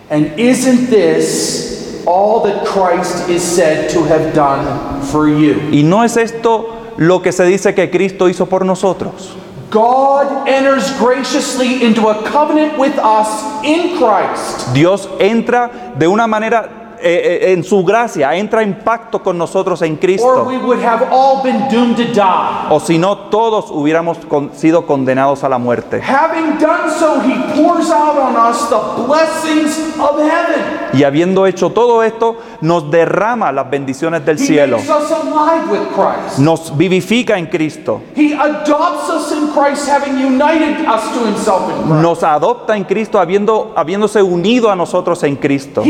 [0.09, 5.59] And isn't this all that Christ is said to have done for you?
[5.71, 9.35] ¿Y no es esto lo que se dice que Cristo hizo por nosotros?
[9.69, 13.27] God enters graciously into a covenant with us
[13.65, 14.73] in Christ.
[14.73, 19.81] Dios entra de una manera eh, eh, en su gracia, entra en pacto con nosotros
[19.81, 20.43] en Cristo.
[20.45, 22.67] we would have all been doomed to die.
[22.69, 26.01] O si no, todos hubiéramos con- sido condenados a la muerte.
[26.01, 30.63] Having done so, he pours out on us the blessings of heaven.
[30.93, 34.77] Y habiendo hecho todo esto, nos derrama las bendiciones del He cielo.
[34.77, 36.39] makes us alive with Christ.
[36.39, 38.01] Nos vivifica en Cristo.
[38.15, 42.01] He adopts us in Christ, having united us to himself in Christ.
[42.01, 45.83] Nos adopta en Cristo habiendo, habiéndose unido a nosotros en Cristo.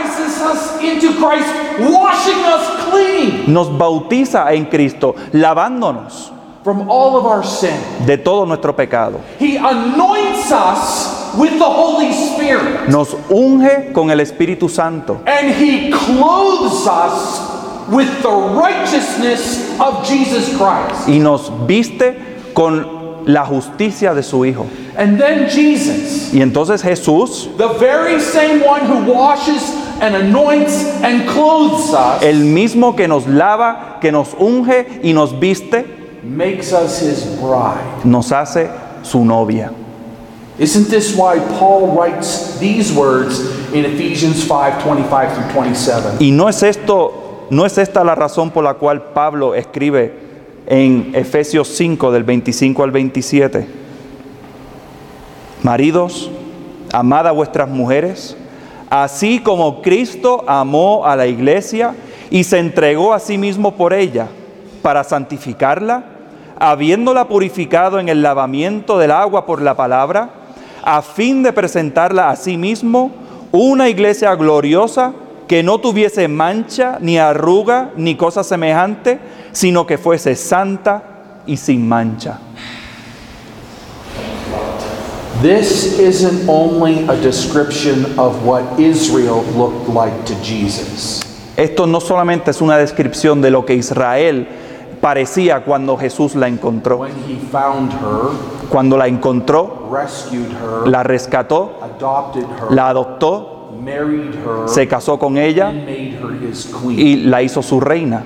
[0.00, 1.48] He baptizes us into Christ,
[1.80, 6.30] washing us clean Nos bautiza en Cristo, lavándonos
[6.64, 7.78] from all of our sin.
[8.06, 9.20] de todo nuestro pecado.
[9.38, 12.88] He anoints us with the Holy Spirit.
[12.88, 15.20] Nos unge con el Espíritu Santo.
[15.26, 21.08] And he clothes us with the righteousness of Jesus Christ.
[21.08, 22.14] y nos viste
[22.54, 24.66] con la justicia de su Hijo.
[24.98, 29.62] And then Jesus, Y entonces Jesús, the very same one who washes
[30.00, 35.32] and anoints and clothes us, el mismo que nos lava, que nos unge y nos
[35.32, 35.84] viste,
[36.22, 38.04] makes us his bride.
[38.04, 38.68] nos hace
[39.02, 39.72] su novia.
[40.58, 43.40] Isn't this why Paul writes these words
[43.72, 46.18] in Ephesians 5 25 through 27?
[46.20, 50.12] Y no es esto, no es esta la razón por la cual Pablo escribe
[50.66, 53.66] en Efesios 5 del 25 al 27.
[55.62, 56.30] Maridos,
[56.92, 58.36] amad a vuestras mujeres,
[58.90, 61.94] así como Cristo amó a la iglesia
[62.30, 64.28] y se entregó a sí mismo por ella
[64.82, 66.04] para santificarla,
[66.58, 70.30] habiéndola purificado en el lavamiento del agua por la palabra,
[70.82, 73.12] a fin de presentarla a sí mismo
[73.52, 75.12] una iglesia gloriosa
[75.46, 79.18] que no tuviese mancha, ni arruga, ni cosa semejante,
[79.52, 81.02] sino que fuese santa
[81.46, 82.38] y sin mancha.
[85.42, 91.22] This isn't only a description of what Israel looked like to Jesus.
[91.56, 94.46] Esto no solamente es una descripción de lo que Israel
[95.00, 96.98] parecía cuando Jesús la encontró.
[96.98, 98.30] When he found her,
[98.68, 105.18] Cuando la encontró, rescued her, la rescató, adopted her, la adoptó, married her, se casó
[105.18, 106.98] con ella and made her his queen.
[106.98, 108.24] y la hizo su reina.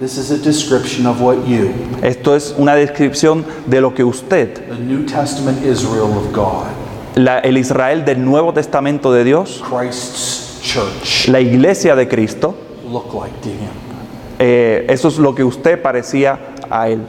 [0.00, 1.70] This is a description of what you,
[2.02, 6.66] Esto es una descripción de lo que usted, the New Testament Israel of God,
[7.14, 12.56] la- el Israel del Nuevo Testamento de Dios, Christ's church, la iglesia de Cristo,
[12.90, 13.70] look like to him.
[14.40, 17.02] eh, eso es lo que usted parecía a él.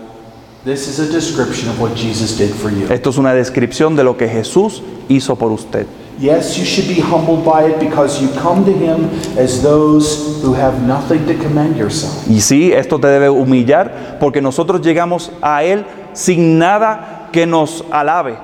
[0.63, 2.85] This is a description of what Jesus did for you.
[2.91, 5.85] Esto es una descripción de lo que Jesús hizo por usted.
[6.17, 10.53] Yes, you should be humbled by it because you come to him as those who
[10.53, 12.25] have nothing to commend yourself.
[12.29, 17.83] Y sí, esto te debe humillar porque nosotros llegamos a Él sin nada que nos
[17.91, 18.37] alabe,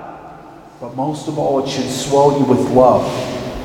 [0.81, 3.03] But most of all, it should swell you with love.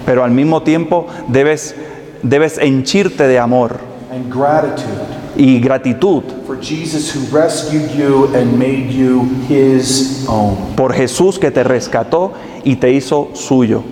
[0.04, 1.74] Pero al mismo tiempo debes,
[2.22, 3.80] debes henchirte de amor
[4.12, 5.02] and gratitude.
[5.36, 11.50] y gratitud for Jesus who rescued you and made you his own, por Jesús que
[11.50, 12.32] te rescató
[12.64, 13.82] y te hizo suyo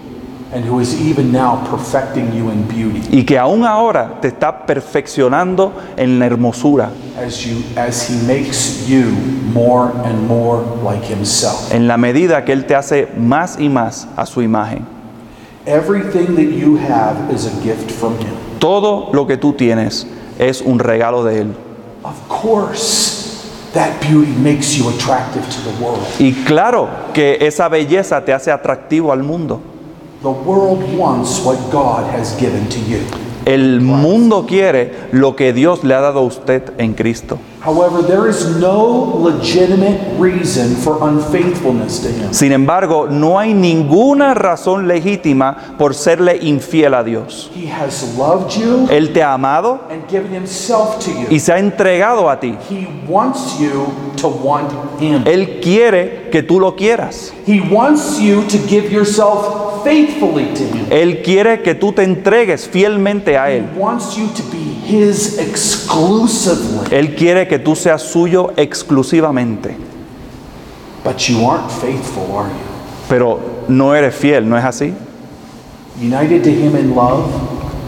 [0.52, 4.66] and who is even now perfecting you in beauty y que aún ahora te está
[4.66, 9.10] perfeccionando en la hermosura, as you as he makes you
[9.52, 11.72] more and more like himself.
[11.72, 14.86] en la medida que Él te hace más y más a su imagen.
[15.66, 18.34] Everything that you have is a gift from him.
[18.58, 20.06] Todo lo que tú tienes
[20.38, 21.54] es un regalo de Él.
[22.04, 23.24] Of course,
[23.72, 26.04] that beauty makes you attractive to the world.
[26.18, 29.60] Y claro que esa belleza te hace atractivo al mundo.
[33.44, 37.38] El mundo quiere lo que Dios le ha dado a usted en Cristo.
[37.64, 42.32] However, there is no legitimate reason for unfaithfulness to him.
[42.34, 47.50] Sin embargo, no hay ninguna razón legítima por serle infiel a Dios.
[47.54, 51.26] He has loved you Él te ha amado and given himself to you.
[51.30, 52.54] y se ha entregado a ti.
[52.68, 53.86] He wants you
[54.16, 55.22] to want him.
[55.26, 57.32] Él quiere que tú lo quieras.
[57.46, 60.86] He wants you to give yourself faithfully to him.
[60.90, 63.64] Él quiere que tú te entregues fielmente a He Él.
[63.78, 64.63] wants you to be
[65.02, 66.88] his exclusively.
[66.90, 69.76] Él quiere que tú seas suyo exclusivamente.
[71.04, 72.74] But you aren't faithful, are you?
[73.08, 74.94] Pero no eres fiel, ¿no es así?
[76.00, 77.26] United to him in love,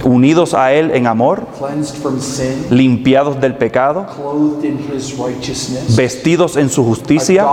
[0.05, 5.97] Unidos a Él en amor, cleansed from sin, limpiados del pecado, clothed in his righteousness,
[5.97, 7.45] vestidos en su justicia,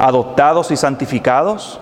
[0.00, 1.80] adoptados y santificados,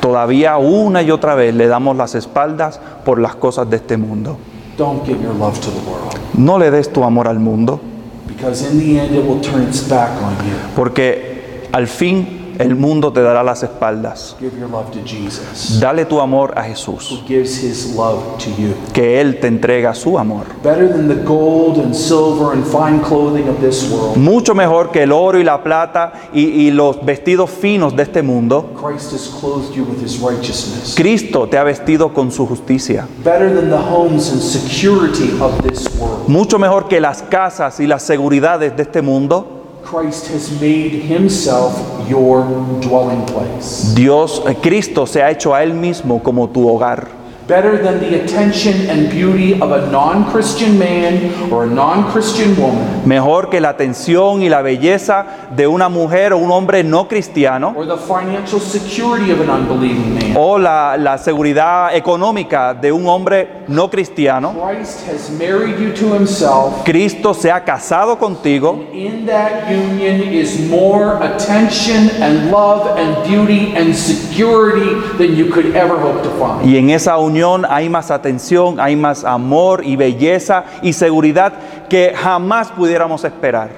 [0.00, 4.36] todavía una y otra vez le damos las espaldas por las cosas de este mundo.
[4.76, 7.80] Don't give your love to the world No le des tu amor al mundo,
[8.28, 10.54] because in the end it will turn its back on you.
[10.74, 14.36] porque al fin el mundo te dará las espaldas.
[14.40, 18.50] Give your love to Jesus, Dale tu amor a who Jesús, gives his love to
[18.60, 18.74] you.
[18.92, 20.46] que Él te entrega su amor.
[20.62, 25.02] Better than the gold and silver and fine clothing of this world, Mucho mejor que
[25.02, 28.72] el oro y la plata y, y los vestidos finos de este mundo.
[28.74, 30.94] Christ has clothed you with his righteousness.
[30.96, 33.06] Cristo te ha vestido con su justicia.
[33.24, 37.86] Better than the homes and security of this world, Mucho mejor que las casas y
[37.86, 39.55] las seguridades de este mundo.
[39.86, 41.72] Christ has made himself
[42.08, 42.44] your
[42.80, 43.94] dwelling place.
[43.94, 47.15] Dios, eh, Cristo se ha hecho a Él mismo como tu hogar.
[47.46, 52.56] Better than the attention and beauty of a non Christian man or a non Christian
[52.60, 55.24] woman, Mejor que la atención y la belleza
[55.54, 57.72] de una mujer o un hombre no cristiano.
[57.76, 60.36] or the financial security of an unbelieving man.
[60.36, 64.52] O la, la seguridad económica de un hombre no cristiano.
[64.52, 66.84] Christ has married you to himself.
[66.84, 68.88] Cristo se ha casado contigo.
[68.92, 75.76] In that union is more attention and love and beauty and security than you could
[75.76, 76.64] ever hope to find.
[76.68, 77.35] Y en esa unión
[77.68, 81.52] hay más atención, hay más amor y belleza y seguridad
[81.88, 83.70] que jamás pudiéramos esperar.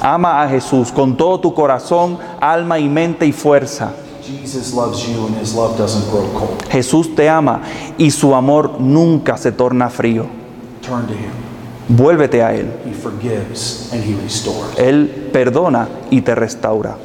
[0.00, 3.92] Ama a Jesús con todo tu corazón, alma y mente y fuerza.
[4.22, 6.62] Jesus loves you and his love doesn't grow cold.
[6.70, 7.62] Jesús te ama
[7.96, 10.26] y su amor nunca se torna frío.
[10.82, 11.48] Turn to him.
[11.88, 12.68] Vuélvete a Él.
[12.84, 14.78] He forgives and he restores.
[14.78, 16.96] Él perdona y te restaura.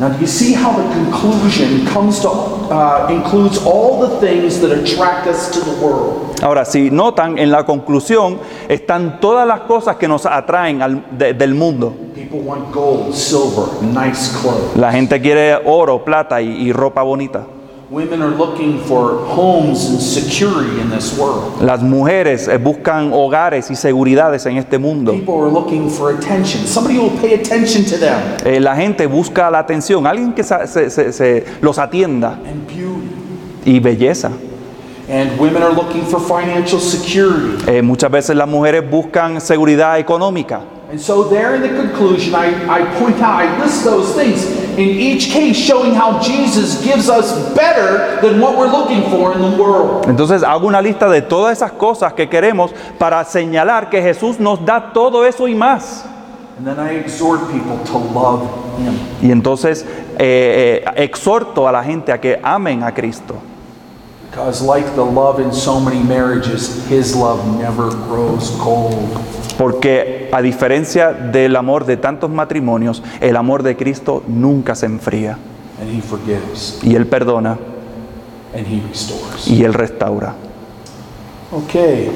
[0.00, 4.70] Now, do you see how the conclusion comes to uh, includes all the things that
[4.70, 6.38] attract us to the world?
[6.40, 8.38] Ahora, si notan, en la conclusión
[8.68, 11.92] están todas las cosas que nos atraen al- de- del mundo.
[12.14, 14.76] People want gold, silver, nice clothes.
[14.76, 17.44] La gente quiere oro, plata y, y ropa bonita.
[17.90, 21.62] Women are looking for homes and security in this world.
[21.62, 25.12] Las mujeres eh, buscan hogares y seguridades en este mundo.
[25.12, 26.66] People are looking for attention.
[26.66, 28.20] Somebody will pay attention to them.
[28.44, 32.66] Eh, la gente busca la atención, alguien que sa- se- se- se los atienda And
[32.66, 33.08] beauty.
[33.64, 34.32] y belleza.
[35.10, 37.64] And women are looking for financial security.
[37.66, 40.60] Eh, muchas veces las mujeres buscan seguridad económica.
[40.90, 44.44] And so, there in the conclusion, I, I point out, I list those things
[44.78, 49.40] in each case showing how Jesus gives us better than what we're looking for in
[49.42, 50.06] the world.
[50.06, 54.64] Entonces hago una lista de todas esas cosas que queremos para señalar que Jesús nos
[54.64, 56.04] da todo eso y más.
[56.58, 58.42] And then I exhort people to love
[58.78, 58.94] Him.
[59.20, 59.84] Y entonces
[60.18, 63.34] eh, eh, exhorto a la gente a que amen a Cristo.
[69.58, 75.38] Porque a diferencia del amor de tantos matrimonios, el amor de Cristo nunca se enfría.
[75.80, 77.56] And He forgives Y Él perdona
[78.54, 79.46] and He restores.
[79.46, 80.34] y Él restaura.
[81.52, 82.10] Okay,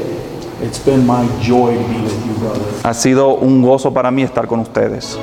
[0.63, 2.61] it's been my joy to be with you, brother.
[2.85, 5.19] Ha sido un gozo para mí estar con ustedes.